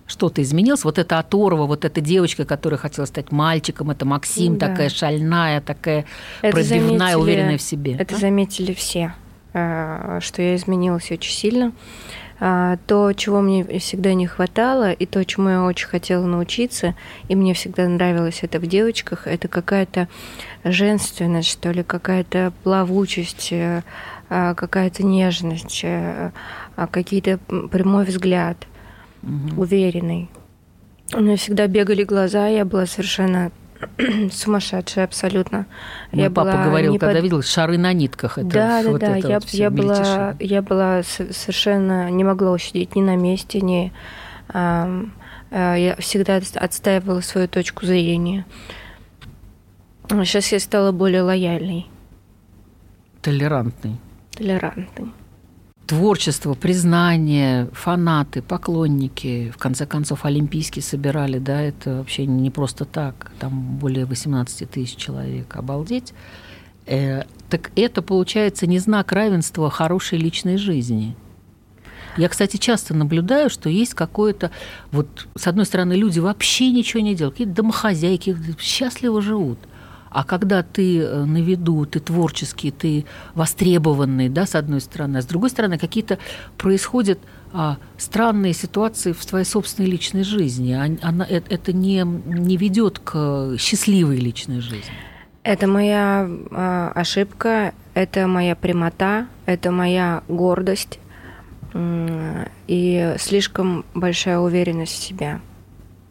Что-то 0.06 0.42
изменилось? 0.42 0.84
Вот 0.84 0.98
эта 0.98 1.18
оторва, 1.18 1.64
вот 1.64 1.86
эта 1.86 2.02
девочка, 2.02 2.44
которая 2.44 2.76
хотела 2.78 3.06
стать 3.06 3.32
мальчиком, 3.32 3.90
это 3.90 4.04
Максим, 4.04 4.58
Да. 4.58 4.68
такая 4.68 4.90
шальная, 4.90 5.62
такая 5.62 6.04
Это 6.42 6.52
пробивная, 6.54 6.98
заметили- 6.98 7.14
уверенная 7.14 7.56
в 7.56 7.62
себе. 7.62 7.94
Это 7.94 8.12
да? 8.14 8.20
заметили 8.20 8.74
все, 8.74 9.14
э, 9.54 10.18
что 10.20 10.42
я 10.42 10.54
изменилась 10.56 11.10
очень 11.10 11.32
сильно. 11.32 11.72
А, 12.40 12.76
То, 12.86 13.12
чего 13.14 13.40
мне 13.40 13.64
всегда 13.80 14.14
не 14.14 14.26
хватало, 14.26 14.92
и 14.92 15.06
то, 15.06 15.24
чему 15.24 15.48
я 15.48 15.64
очень 15.64 15.88
хотела 15.88 16.24
научиться, 16.24 16.94
и 17.28 17.34
мне 17.34 17.52
всегда 17.52 17.88
нравилось 17.88 18.40
это 18.42 18.60
в 18.60 18.66
девочках, 18.66 19.26
это 19.26 19.48
какая-то 19.48 20.08
женственность, 20.62 21.50
что 21.50 21.72
ли, 21.72 21.82
какая-то 21.82 22.52
плавучесть, 22.62 23.48
э, 23.50 23.82
а, 24.28 24.54
какая-то 24.54 25.04
нежность, 25.04 25.80
э, 25.82 26.30
а, 26.76 26.86
какие-то 26.86 27.38
прямой 27.72 28.04
взгляд, 28.04 28.56
уверенный. 29.56 30.30
У 31.12 31.20
меня 31.20 31.36
всегда 31.36 31.66
бегали 31.66 32.04
глаза, 32.04 32.46
я 32.46 32.64
была 32.64 32.86
совершенно 32.86 33.50
сумасшедшая 34.32 35.04
абсолютно. 35.04 35.66
Мой 36.12 36.24
я 36.24 36.30
папа 36.30 36.52
была 36.52 36.64
говорил, 36.64 36.92
не 36.92 36.98
когда 36.98 37.14
под- 37.14 37.22
видел 37.22 37.42
шары 37.42 37.78
на 37.78 37.92
нитках. 37.92 38.38
Это, 38.38 38.48
да, 38.48 38.82
да, 38.82 38.90
вот 38.90 39.00
да. 39.00 39.16
это 39.18 39.28
Я, 39.28 39.34
вот 39.40 39.48
я 39.50 39.70
была, 39.70 39.94
мельтешение. 39.98 40.36
я 40.40 40.62
была 40.62 41.02
со- 41.02 41.32
совершенно 41.32 42.10
не 42.10 42.24
могла 42.24 42.52
усидеть 42.52 42.96
ни 42.96 43.02
на 43.02 43.16
месте, 43.16 43.60
ни 43.60 43.92
ам, 44.48 45.12
э, 45.50 45.74
я 45.78 45.96
всегда 45.96 46.38
отс- 46.38 46.56
отстаивала 46.56 47.20
свою 47.20 47.48
точку 47.48 47.86
зрения. 47.86 48.44
Сейчас 50.08 50.52
я 50.52 50.58
стала 50.60 50.90
более 50.92 51.22
лояльной, 51.22 51.86
Толерантный. 53.22 53.96
толерантной. 54.32 55.12
Творчество, 55.88 56.52
признание, 56.52 57.68
фанаты, 57.72 58.42
поклонники, 58.42 59.50
в 59.50 59.56
конце 59.56 59.86
концов, 59.86 60.26
Олимпийский 60.26 60.82
собирали, 60.82 61.38
да, 61.38 61.62
это 61.62 61.96
вообще 61.96 62.26
не 62.26 62.50
просто 62.50 62.84
так, 62.84 63.32
там 63.40 63.78
более 63.78 64.04
18 64.04 64.70
тысяч 64.70 64.96
человек, 64.96 65.56
обалдеть. 65.56 66.12
Э, 66.86 67.22
так 67.48 67.70
это, 67.74 68.02
получается, 68.02 68.66
не 68.66 68.78
знак 68.78 69.12
равенства 69.12 69.70
хорошей 69.70 70.18
личной 70.18 70.58
жизни. 70.58 71.16
Я, 72.18 72.28
кстати, 72.28 72.58
часто 72.58 72.94
наблюдаю, 72.94 73.48
что 73.48 73.70
есть 73.70 73.94
какое-то... 73.94 74.50
Вот, 74.92 75.26
с 75.36 75.46
одной 75.46 75.64
стороны, 75.64 75.94
люди 75.94 76.18
вообще 76.18 76.70
ничего 76.70 77.00
не 77.00 77.14
делают, 77.14 77.36
какие-то 77.36 77.54
домохозяйки 77.54 78.36
счастливо 78.60 79.22
живут. 79.22 79.58
А 80.10 80.24
когда 80.24 80.62
ты 80.62 81.00
э, 81.00 81.24
на 81.24 81.38
виду, 81.38 81.86
ты 81.86 82.00
творческий, 82.00 82.70
ты 82.70 83.04
востребованный, 83.34 84.28
да, 84.28 84.46
с 84.46 84.54
одной 84.54 84.80
стороны, 84.80 85.18
а 85.18 85.22
с 85.22 85.26
другой 85.26 85.50
стороны, 85.50 85.78
какие-то 85.78 86.18
происходят 86.56 87.18
а, 87.52 87.78
странные 87.96 88.52
ситуации 88.52 89.12
в 89.12 89.24
твоей 89.24 89.44
собственной 89.44 89.88
личной 89.88 90.22
жизни. 90.22 90.72
Она, 90.72 91.26
э- 91.28 91.42
это 91.48 91.72
не, 91.72 92.02
не 92.04 92.56
ведет 92.56 92.98
к 92.98 93.56
счастливой 93.58 94.16
личной 94.16 94.60
жизни. 94.60 94.92
Это 95.42 95.66
моя 95.66 96.28
а, 96.50 96.92
ошибка, 96.94 97.72
это 97.94 98.26
моя 98.26 98.54
прямота, 98.54 99.26
это 99.46 99.70
моя 99.70 100.22
гордость 100.28 100.98
и 102.66 103.14
слишком 103.18 103.84
большая 103.94 104.38
уверенность 104.38 104.92
в 104.92 105.02
себе. 105.02 105.40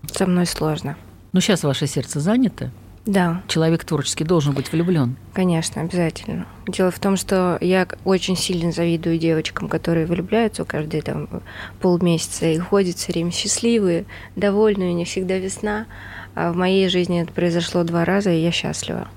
Со 0.06 0.28
мной 0.28 0.46
сложно. 0.46 0.96
Но 1.34 1.40
сейчас 1.40 1.64
ваше 1.64 1.88
сердце 1.88 2.20
занято. 2.20 2.72
Да. 3.08 3.42
Человек 3.48 3.86
творческий 3.86 4.26
должен 4.26 4.54
быть 4.54 4.72
влюблен. 4.72 5.16
Конечно, 5.34 5.82
обязательно. 5.82 6.46
Дело 6.68 6.92
в 6.92 7.00
том, 7.00 7.16
что 7.16 7.58
я 7.62 7.88
очень 8.04 8.36
сильно 8.36 8.74
завидую 8.74 9.18
девочкам, 9.18 9.70
которые 9.70 10.06
влюбляются 10.06 10.66
каждые 10.66 11.02
там 11.02 11.30
полмесяца 11.80 12.48
и 12.48 12.58
ходят 12.58 12.98
все 12.98 13.14
время 13.14 13.32
счастливые, 13.32 14.06
довольные, 14.36 14.94
не 14.94 15.06
всегда 15.06 15.38
весна. 15.38 15.86
А 16.36 16.52
в 16.52 16.58
моей 16.58 16.90
жизни 16.90 17.22
это 17.22 17.32
произошло 17.32 17.84
два 17.84 18.04
раза, 18.04 18.30
и 18.32 18.42
я 18.42 18.52
счастлива. 18.52 19.08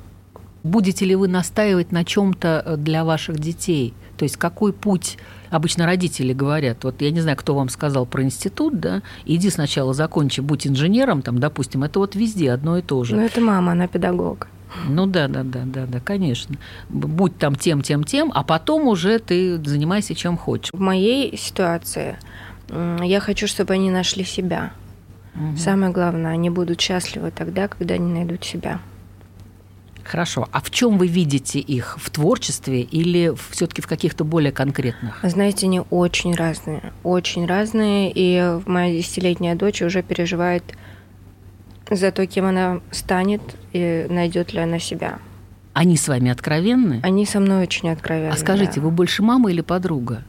Будете 0.63 1.05
ли 1.05 1.17
вы 1.17 1.27
настаивать 1.27 1.91
на 1.91 2.05
чем-то 2.05 2.77
для 2.79 3.05
ваших 3.05 3.41
детей? 3.41 3.93
То 4.17 4.25
есть 4.25 4.37
какой 4.37 4.73
путь 4.73 5.19
обычно 5.51 5.87
родители 5.87 6.33
говорят? 6.33 6.85
Вот 6.85 7.03
я 7.03 7.11
не 7.11 7.21
знаю, 7.21 7.37
кто 7.37 7.55
вам 7.55 7.69
сказал 7.69 8.07
про 8.07 8.23
институт, 8.23 8.81
да? 8.81 9.03
Иди 9.25 9.51
сначала 9.51 9.93
закончи, 9.93 10.41
будь 10.41 10.67
инженером, 10.67 11.23
там, 11.23 11.39
допустим, 11.39 11.85
это 11.85 11.99
вот 11.99 12.15
везде 12.15 12.53
одно 12.53 12.79
и 12.79 12.83
то 12.83 13.05
же. 13.05 13.17
Но 13.17 13.23
это 13.23 13.41
мама, 13.41 13.73
она 13.73 13.87
педагог. 13.87 14.49
Ну 14.89 15.07
да, 15.07 15.29
да, 15.29 15.43
да, 15.43 15.63
да, 15.65 15.87
да, 15.87 16.01
конечно. 16.01 16.57
Будь 16.89 17.37
там 17.39 17.57
тем, 17.57 17.83
тем, 17.83 18.05
тем, 18.05 18.31
а 18.35 18.45
потом 18.45 18.87
уже 18.87 19.19
ты 19.19 19.63
занимайся 19.63 20.15
чем 20.15 20.37
хочешь. 20.37 20.71
В 20.73 20.81
моей 20.81 21.37
ситуации 21.37 22.17
я 23.03 23.21
хочу, 23.21 23.47
чтобы 23.47 23.75
они 23.75 23.91
нашли 23.91 24.25
себя. 24.25 24.73
Самое 25.57 25.93
главное, 25.93 26.33
они 26.33 26.51
будут 26.51 26.81
счастливы 26.81 27.31
тогда, 27.31 27.69
когда 27.69 27.95
они 27.95 28.13
найдут 28.13 28.45
себя. 28.45 28.81
Хорошо. 30.11 30.49
А 30.51 30.61
в 30.61 30.73
чем 30.73 30.99
вы 30.99 31.07
видите 31.07 31.61
их? 31.61 31.97
В 32.01 32.11
творчестве 32.11 32.81
или 32.81 33.33
все-таки 33.51 33.81
в 33.81 33.87
каких-то 33.87 34.25
более 34.25 34.51
конкретных? 34.51 35.21
Знаете, 35.23 35.67
они 35.67 35.83
очень 35.89 36.35
разные, 36.35 36.93
очень 37.05 37.47
разные, 37.47 38.11
и 38.13 38.59
моя 38.67 38.93
десятилетняя 38.93 39.55
дочь 39.55 39.83
уже 39.83 40.03
переживает 40.03 40.65
за 41.89 42.11
то, 42.11 42.27
кем 42.27 42.47
она 42.47 42.81
станет 42.91 43.41
и 43.73 44.09
найдет 44.11 44.53
ли 44.53 44.59
она 44.59 44.81
себя. 44.81 45.21
Они 45.75 45.97
с 45.97 46.09
вами 46.09 46.33
откровенны? 46.33 46.99
Они 47.05 47.25
со 47.25 47.39
мной 47.39 47.63
очень 47.63 47.89
откровенны. 47.89 48.33
А 48.33 48.37
скажите, 48.37 48.81
да. 48.81 48.81
вы 48.81 48.91
больше 48.91 49.23
мама 49.23 49.53
или 49.53 49.61
подруга? 49.61 50.25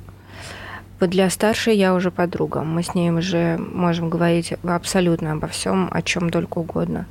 Вот 0.99 1.09
для 1.09 1.27
старшей 1.31 1.75
я 1.75 1.95
уже 1.95 2.11
подруга. 2.11 2.61
Мы 2.61 2.83
с 2.83 2.93
ней 2.93 3.09
уже 3.09 3.57
можем 3.57 4.11
говорить 4.11 4.53
абсолютно 4.61 5.31
обо 5.31 5.47
всем, 5.47 5.89
о 5.91 6.03
чем 6.03 6.29
только 6.29 6.59
угодно. 6.59 7.07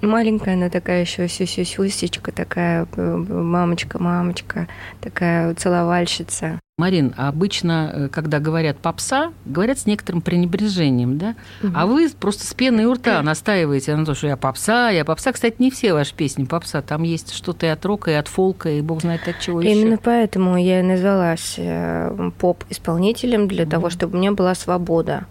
Маленькая 0.00 0.54
она 0.54 0.68
такая 0.68 1.00
еще 1.02 1.28
сюсюсюсечка, 1.28 2.32
такая 2.32 2.86
э, 2.96 3.16
мамочка, 3.16 4.02
мамочка, 4.02 4.68
такая 5.00 5.54
целовальщица. 5.54 6.60
Марин, 6.78 7.14
обычно, 7.16 7.90
э, 7.90 8.08
когда 8.10 8.38
говорят 8.38 8.76
попса, 8.76 9.32
говорят 9.46 9.78
с 9.78 9.86
некоторым 9.86 10.20
пренебрежением, 10.20 11.16
да? 11.16 11.34
А 11.74 11.86
вы 11.86 12.10
просто 12.10 12.46
с 12.46 12.52
пеной 12.52 12.84
у 12.84 12.92
рта 12.92 13.22
настаиваете 13.22 13.96
на 13.96 14.04
то, 14.04 14.14
что 14.14 14.26
я 14.26 14.36
попса, 14.36 14.90
я 14.90 15.06
попса. 15.06 15.32
Кстати, 15.32 15.56
не 15.58 15.70
все 15.70 15.94
ваши 15.94 16.14
песни 16.14 16.44
попса. 16.44 16.82
Там 16.82 17.02
есть 17.02 17.32
что-то 17.32 17.64
и 17.64 17.70
от 17.70 17.82
рока, 17.86 18.10
и 18.10 18.14
от 18.14 18.28
фолка, 18.28 18.68
и 18.68 18.82
бог 18.82 19.00
знает 19.00 19.26
от 19.26 19.40
чего 19.40 19.62
Именно 19.62 19.92
еще. 19.92 20.02
поэтому 20.04 20.58
я 20.58 20.80
и 20.80 20.82
назвалась 20.82 21.54
э, 21.56 22.30
поп-исполнителем 22.38 23.48
для 23.48 23.64
того, 23.64 23.88
чтобы 23.88 24.18
у 24.18 24.20
меня 24.20 24.32
была 24.32 24.54
свобода, 24.54 25.24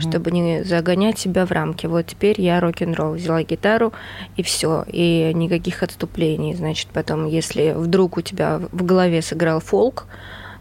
чтобы 0.00 0.30
не 0.30 0.62
загонять 0.64 1.18
себя 1.18 1.46
в 1.46 1.52
рамки. 1.52 1.86
Вот 1.86 2.06
теперь 2.06 2.40
я 2.40 2.60
рок-н-ролл, 2.60 3.14
взяла 3.14 3.42
гитару 3.42 3.92
и 4.36 4.42
все, 4.42 4.84
и 4.86 5.32
никаких 5.34 5.82
отступлений. 5.82 6.54
Значит, 6.54 6.88
потом, 6.92 7.26
если 7.26 7.72
вдруг 7.76 8.16
у 8.16 8.20
тебя 8.20 8.60
в 8.72 8.84
голове 8.84 9.22
сыграл 9.22 9.60
фолк, 9.60 10.06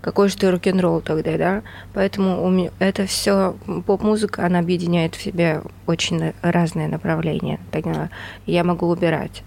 какой 0.01 0.29
же 0.29 0.37
ты 0.37 0.49
рок-н-ролл 0.49 1.01
тогда, 1.01 1.37
да? 1.37 1.61
Поэтому 1.93 2.43
у 2.43 2.49
меня 2.49 2.69
это 2.79 3.05
все 3.05 3.55
поп-музыка, 3.85 4.45
она 4.45 4.59
объединяет 4.59 5.15
в 5.15 5.21
себе 5.21 5.61
очень 5.87 6.33
разные 6.41 6.87
направления. 6.87 7.59
Э, 7.73 8.07
Я 8.45 8.63
могу 8.63 8.87
убирать. 8.87 9.43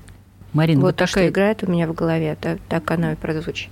Марин, 0.52 0.80
вы 0.80 0.88
вот 0.88 0.96
то, 0.96 1.06
что 1.06 1.26
играет 1.26 1.62
у 1.62 1.70
меня 1.70 1.86
в 1.86 1.94
голове, 1.94 2.36
так, 2.38 2.58
так 2.68 2.90
оно 2.90 3.12
и 3.12 3.14
прозвучит. 3.14 3.70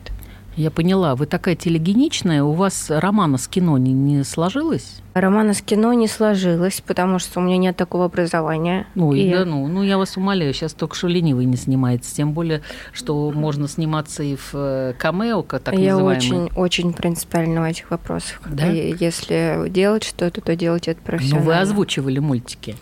Я 0.57 0.71
поняла, 0.71 1.15
вы 1.17 1.27
такая 1.27 1.55
телегеничная, 1.55 2.43
у 2.43 2.53
вас 2.53 2.91
романа 2.91 3.39
с 3.39 3.49
кино 3.49 3.79
не, 3.79 3.93
не 3.93 4.25
сложилось? 4.25 5.01
Романа 5.15 5.55
с 5.55 5.63
кино 5.63 5.93
не 5.93 6.07
сложилось, 6.09 6.83
потому 6.87 7.19
что 7.19 7.41
у 7.41 7.43
меня 7.43 7.57
нет 7.57 7.77
такого 7.77 8.05
образования. 8.07 8.87
Ой, 8.97 9.21
И 9.21 9.31
да 9.31 9.45
ну, 9.45 9.67
ну 9.69 9.83
я 9.83 9.97
вас 9.99 10.17
умоляю, 10.17 10.53
сейчас 10.53 10.73
только 10.73 10.95
что 10.97 11.09
ленивый 11.09 11.47
не 11.47 11.57
снимается, 11.57 12.15
тем 12.15 12.33
более, 12.33 12.63
что 12.93 13.31
можно 13.31 13.69
сниматься 13.69 14.23
и 14.23 14.37
в 14.37 14.51
э, 14.55 14.95
камео, 14.99 15.43
так 15.43 15.75
я 15.75 15.93
называемый. 15.95 16.17
очень, 16.17 16.51
очень 16.57 16.93
принципиальна 16.93 17.63
в 17.63 17.65
этих 17.65 17.91
вопросах. 17.91 18.41
Да? 18.47 18.71
И 18.71 18.95
Если 18.99 19.69
делать 19.69 20.05
что-то, 20.05 20.41
то 20.41 20.57
делать 20.57 20.89
это 20.89 21.01
Ну, 21.01 21.07
профессионально. 21.07 21.47
вы 21.47 21.57
озвучивали 21.59 22.19
мультики. 22.19 22.77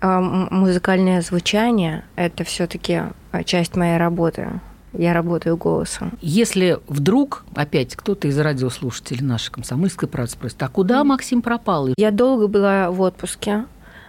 А 0.00 0.20
музыкальное 0.20 1.20
звучание– 1.22 2.04
это 2.16 2.44
все 2.44 2.66
таки 2.66 3.02
часть 3.44 3.74
моей 3.76 3.98
работы. 3.98 4.60
Я 4.92 5.12
работаю 5.12 5.56
голосом. 5.56 6.12
Если 6.20 6.78
вдруг 6.88 7.44
опять 7.54 7.94
кто-то 7.94 8.26
из 8.28 8.38
радиослушателей 8.38 9.24
нашей 9.24 9.50
комсомольской 9.52 10.08
правды 10.08 10.32
спросит, 10.32 10.62
а 10.62 10.68
куда 10.68 11.04
Максим 11.04 11.42
пропал? 11.42 11.88
Я 11.96 12.10
долго 12.10 12.46
была 12.48 12.90
в 12.90 13.00
отпуске. 13.00 13.64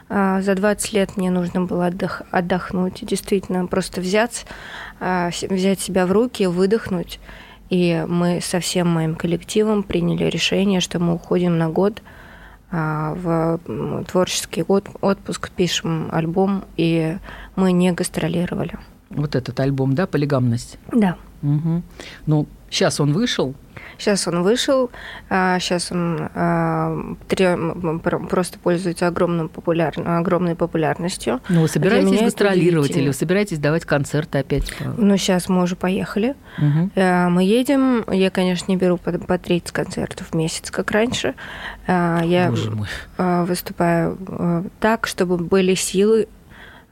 А, 0.07 0.41
За 0.41 0.55
20 0.55 0.93
лет 0.93 1.17
мне 1.17 1.29
нужно 1.29 1.65
было 1.65 1.87
отдох- 1.89 2.23
отдохнуть, 2.31 2.99
действительно, 3.05 3.67
просто 3.67 4.01
взять, 4.01 4.45
а, 4.99 5.29
взять 5.49 5.79
себя 5.79 6.07
в 6.07 6.11
руки, 6.11 6.45
выдохнуть. 6.47 7.19
И 7.69 8.03
мы 8.07 8.39
со 8.41 8.59
всем 8.59 8.87
моим 8.87 9.15
коллективом 9.15 9.83
приняли 9.83 10.23
решение, 10.23 10.79
что 10.79 10.97
мы 10.99 11.13
уходим 11.13 11.57
на 11.59 11.69
год 11.69 12.01
а, 12.71 13.13
в 13.15 13.59
творческий 14.05 14.63
год, 14.63 14.87
отпуск, 15.01 15.51
пишем 15.51 16.09
альбом, 16.11 16.63
и 16.77 17.17
мы 17.55 17.71
не 17.71 17.91
гастролировали. 17.91 18.77
Вот 19.09 19.35
этот 19.35 19.59
альбом, 19.59 19.95
да, 19.95 20.07
«Полигамность»? 20.07 20.77
Да. 20.91 21.17
Угу. 21.41 21.81
Ну, 22.25 22.47
сейчас 22.69 22.99
он 22.99 23.13
вышел. 23.13 23.55
Сейчас 23.97 24.27
он 24.27 24.43
вышел, 24.43 24.91
сейчас 25.29 25.91
он 25.91 26.29
а, 26.33 27.15
просто 28.29 28.59
пользуется 28.59 29.07
огромным 29.07 29.49
популяр... 29.49 29.93
огромной 30.05 30.55
популярностью. 30.55 31.41
Ну, 31.49 31.61
вы 31.61 31.67
собираетесь 31.67 32.21
гастролировать 32.21 32.95
или 32.95 33.07
вы 33.07 33.13
собираетесь 33.13 33.59
давать 33.59 33.83
концерты 33.83 34.37
опять? 34.39 34.73
Ну, 34.97 35.17
сейчас 35.17 35.49
мы 35.49 35.63
уже 35.63 35.75
поехали. 35.75 36.35
Угу. 36.57 36.91
Мы 36.95 37.43
едем. 37.43 38.05
Я, 38.09 38.29
конечно, 38.29 38.71
не 38.71 38.77
беру 38.77 38.97
по, 38.97 39.11
по 39.11 39.37
30 39.37 39.71
концертов 39.71 40.27
в 40.31 40.35
месяц, 40.35 40.71
как 40.71 40.91
раньше. 40.91 41.35
Я 41.87 42.47
Боже 42.49 42.71
мой. 42.71 42.87
выступаю 43.45 44.69
так, 44.79 45.07
чтобы 45.07 45.37
были 45.37 45.73
силы 45.73 46.27
а, 46.29 46.38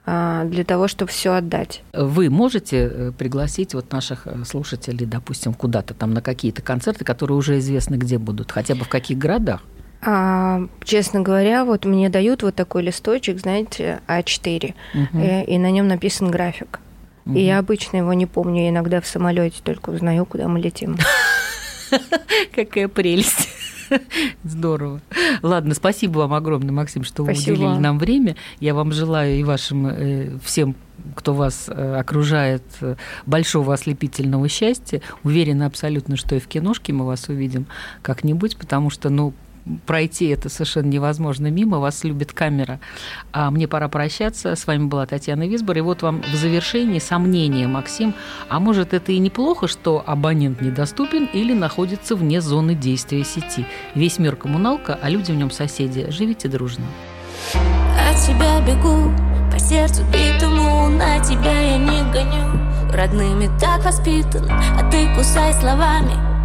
для 0.07 0.63
того, 0.63 0.87
чтобы 0.87 1.11
все 1.11 1.33
отдать. 1.33 1.83
Вы 1.91 2.29
можете 2.29 2.89
э, 2.89 3.11
пригласить 3.11 3.73
вот 3.73 3.91
наших 3.91 4.25
э, 4.25 4.45
слушателей, 4.45 5.05
допустим, 5.05 5.53
куда-то 5.53 5.93
там 5.93 6.13
на 6.13 6.21
какие-то 6.21 6.61
концерты, 6.61 7.03
которые 7.03 7.37
уже 7.37 7.59
известны, 7.59 7.95
где 7.95 8.17
будут, 8.17 8.53
хотя 8.53 8.73
бы 8.75 8.85
в 8.85 8.89
каких 8.89 9.17
городах? 9.17 9.63
А, 10.01 10.61
честно 10.85 11.21
говоря, 11.21 11.65
вот 11.65 11.83
мне 11.83 12.07
дают 12.07 12.43
вот 12.43 12.55
такой 12.55 12.83
листочек, 12.83 13.39
знаете, 13.39 13.99
А4, 14.07 14.73
угу. 14.93 15.19
и, 15.21 15.43
и 15.43 15.57
на 15.57 15.71
нем 15.71 15.89
написан 15.89 16.31
график. 16.31 16.79
Угу. 17.25 17.35
И 17.35 17.41
я 17.41 17.59
обычно 17.59 17.97
его 17.97 18.13
не 18.13 18.25
помню, 18.25 18.63
я 18.63 18.69
иногда 18.69 19.01
в 19.01 19.07
самолете 19.07 19.57
только 19.61 19.89
узнаю, 19.89 20.25
куда 20.25 20.47
мы 20.47 20.59
летим. 20.59 20.97
Какая 22.55 22.87
прелесть. 22.87 23.49
Здорово. 24.43 25.01
Ладно, 25.41 25.73
спасибо 25.73 26.19
вам 26.19 26.33
огромное, 26.33 26.71
Максим, 26.71 27.03
что 27.03 27.23
вы 27.23 27.31
уделили 27.31 27.79
нам 27.79 27.99
время. 27.99 28.35
Я 28.59 28.73
вам 28.73 28.91
желаю 28.91 29.39
и 29.39 29.43
вашим 29.43 29.87
э, 29.87 30.37
всем 30.43 30.75
кто 31.15 31.33
вас 31.33 31.69
э, 31.69 31.95
окружает, 31.95 32.63
э, 32.81 32.95
большого 33.25 33.73
ослепительного 33.73 34.49
счастья. 34.49 35.01
Уверена 35.23 35.65
абсолютно, 35.65 36.17
что 36.17 36.35
и 36.35 36.39
в 36.39 36.47
киношке 36.47 36.93
мы 36.93 37.05
вас 37.05 37.29
увидим 37.29 37.67
как-нибудь, 38.01 38.57
потому 38.57 38.89
что, 38.89 39.09
ну, 39.09 39.33
пройти 39.85 40.27
это 40.27 40.49
совершенно 40.49 40.87
невозможно 40.87 41.47
мимо, 41.47 41.79
вас 41.79 42.03
любит 42.03 42.33
камера. 42.33 42.79
А 43.31 43.51
мне 43.51 43.67
пора 43.67 43.87
прощаться. 43.87 44.55
С 44.55 44.67
вами 44.67 44.85
была 44.85 45.05
Татьяна 45.05 45.47
Висбор. 45.47 45.77
И 45.77 45.81
вот 45.81 46.01
вам 46.01 46.21
в 46.21 46.35
завершении 46.35 46.99
сомнение, 46.99 47.67
Максим. 47.67 48.13
А 48.49 48.59
может, 48.59 48.93
это 48.93 49.11
и 49.11 49.19
неплохо, 49.19 49.67
что 49.67 50.03
абонент 50.05 50.61
недоступен 50.61 51.25
или 51.33 51.53
находится 51.53 52.15
вне 52.15 52.41
зоны 52.41 52.75
действия 52.75 53.23
сети? 53.23 53.65
Весь 53.95 54.19
мир 54.19 54.35
коммуналка, 54.35 54.97
а 55.01 55.09
люди 55.09 55.31
в 55.31 55.35
нем 55.35 55.51
соседи. 55.51 56.07
Живите 56.09 56.47
дружно. 56.47 56.85
От 57.53 58.17
тебя 58.25 58.61
бегу, 58.61 59.11
по 59.51 59.59
сердцу 59.59 60.03
битому, 60.11 60.89
на 60.89 61.19
тебя 61.23 61.59
я 61.61 61.77
не 61.77 62.11
гоню. 62.11 62.93
Родными 62.93 63.49
так 63.59 63.83
воспитан, 63.83 64.49
а 64.49 64.89
ты 64.89 65.13
кусай 65.15 65.53
словами 65.53 66.36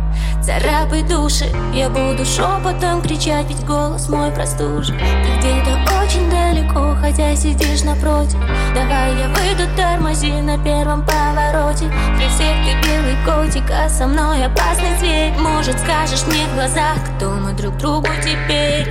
Царапай 0.44 1.02
души, 1.04 1.46
я 1.72 1.88
буду 1.88 2.24
шепотом 2.24 3.00
кричать, 3.00 3.46
ведь 3.48 3.64
голос 3.64 4.08
мой 4.08 4.32
простужен. 4.32 4.98
Ты 4.98 5.38
где-то 5.38 5.78
очень 6.02 6.28
далеко, 6.28 6.96
хотя 7.00 7.36
сидишь 7.36 7.84
напротив. 7.84 8.38
Давай 8.74 9.16
я 9.16 9.28
выйду, 9.28 9.62
тормози 9.76 10.32
на 10.32 10.58
первом 10.58 11.06
повороте. 11.06 11.84
При 12.16 12.28
всех 12.28 12.56
белый 12.82 13.16
котик, 13.24 13.70
а 13.70 13.88
со 13.88 14.08
мной 14.08 14.44
опасный 14.44 14.98
зверь. 14.98 15.32
Может 15.38 15.78
скажешь 15.78 16.26
мне 16.26 16.44
в 16.46 16.54
глазах, 16.54 16.96
кто 17.16 17.30
мы 17.30 17.52
друг 17.52 17.76
другу 17.76 18.08
теперь? 18.20 18.88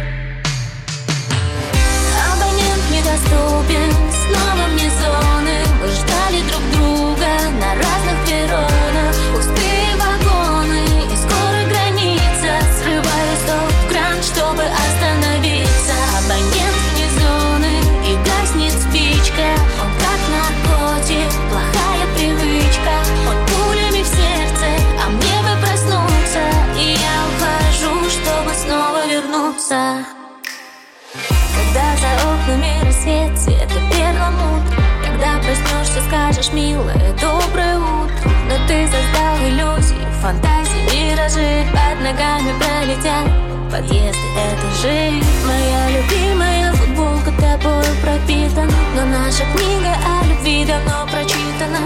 Абонент 2.32 2.84
недоступен, 2.92 3.92
снова 4.10 4.51
скажешь, 36.42 36.54
милая, 36.54 37.14
доброе 37.20 37.78
утро. 37.78 38.30
Но 38.48 38.56
ты 38.68 38.88
создал 38.88 39.38
иллюзии, 39.48 40.08
фантазии, 40.22 40.84
миражи. 40.92 41.66
Под 41.72 42.00
ногами 42.02 42.54
пролетят 42.60 43.28
подъезды 43.72 44.28
Это 44.36 44.68
жизнь, 44.82 45.26
моя 45.46 45.90
любимая 45.90 46.74
футболка 46.74 47.32
тобой 47.40 47.86
пропитана. 48.02 48.74
Но 48.96 49.06
наша 49.06 49.44
книга 49.54 49.96
о 50.06 50.24
любви 50.26 50.66
давно 50.66 51.08
прочитана. 51.12 51.82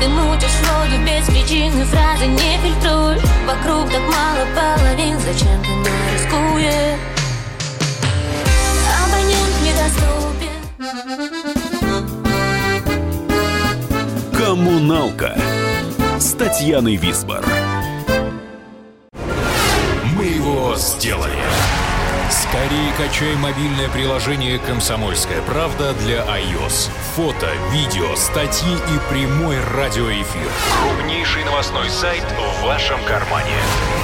Ты 0.00 0.08
мутишь 0.08 0.60
воду 0.64 0.96
без 1.04 1.26
причины, 1.26 1.84
фразы 1.84 2.26
не 2.26 2.58
фильтруй 2.62 3.16
Вокруг 3.46 3.90
так 3.90 4.00
мало 4.00 4.46
половин, 4.56 5.20
зачем 5.20 5.62
ты 5.62 5.68
не 5.68 5.90
рискуешь? 6.14 6.98
Абонент 9.04 9.56
недоступен 9.62 11.69
Коммуналка 14.50 15.38
с 16.18 16.32
Татьяной 16.32 16.96
Висбор 16.96 17.44
его 20.18 20.74
сделали. 20.74 21.38
Скорее 22.28 22.92
качай 22.98 23.36
мобильное 23.36 23.88
приложение 23.90 24.58
«Комсомольская 24.58 25.40
правда» 25.42 25.94
для 26.02 26.24
iOS. 26.24 26.90
Фото, 27.14 27.48
видео, 27.70 28.16
статьи 28.16 28.72
и 28.72 29.12
прямой 29.12 29.56
радиоэфир. 29.76 30.50
Крупнейший 30.82 31.44
новостной 31.44 31.88
сайт 31.88 32.24
в 32.24 32.64
вашем 32.64 32.98
кармане. 33.04 33.54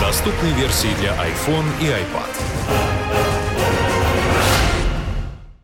Доступны 0.01 0.47
версии 0.51 0.95
для 1.01 1.11
iPhone 1.15 1.67
и 1.81 1.87
iPad. 1.87 2.46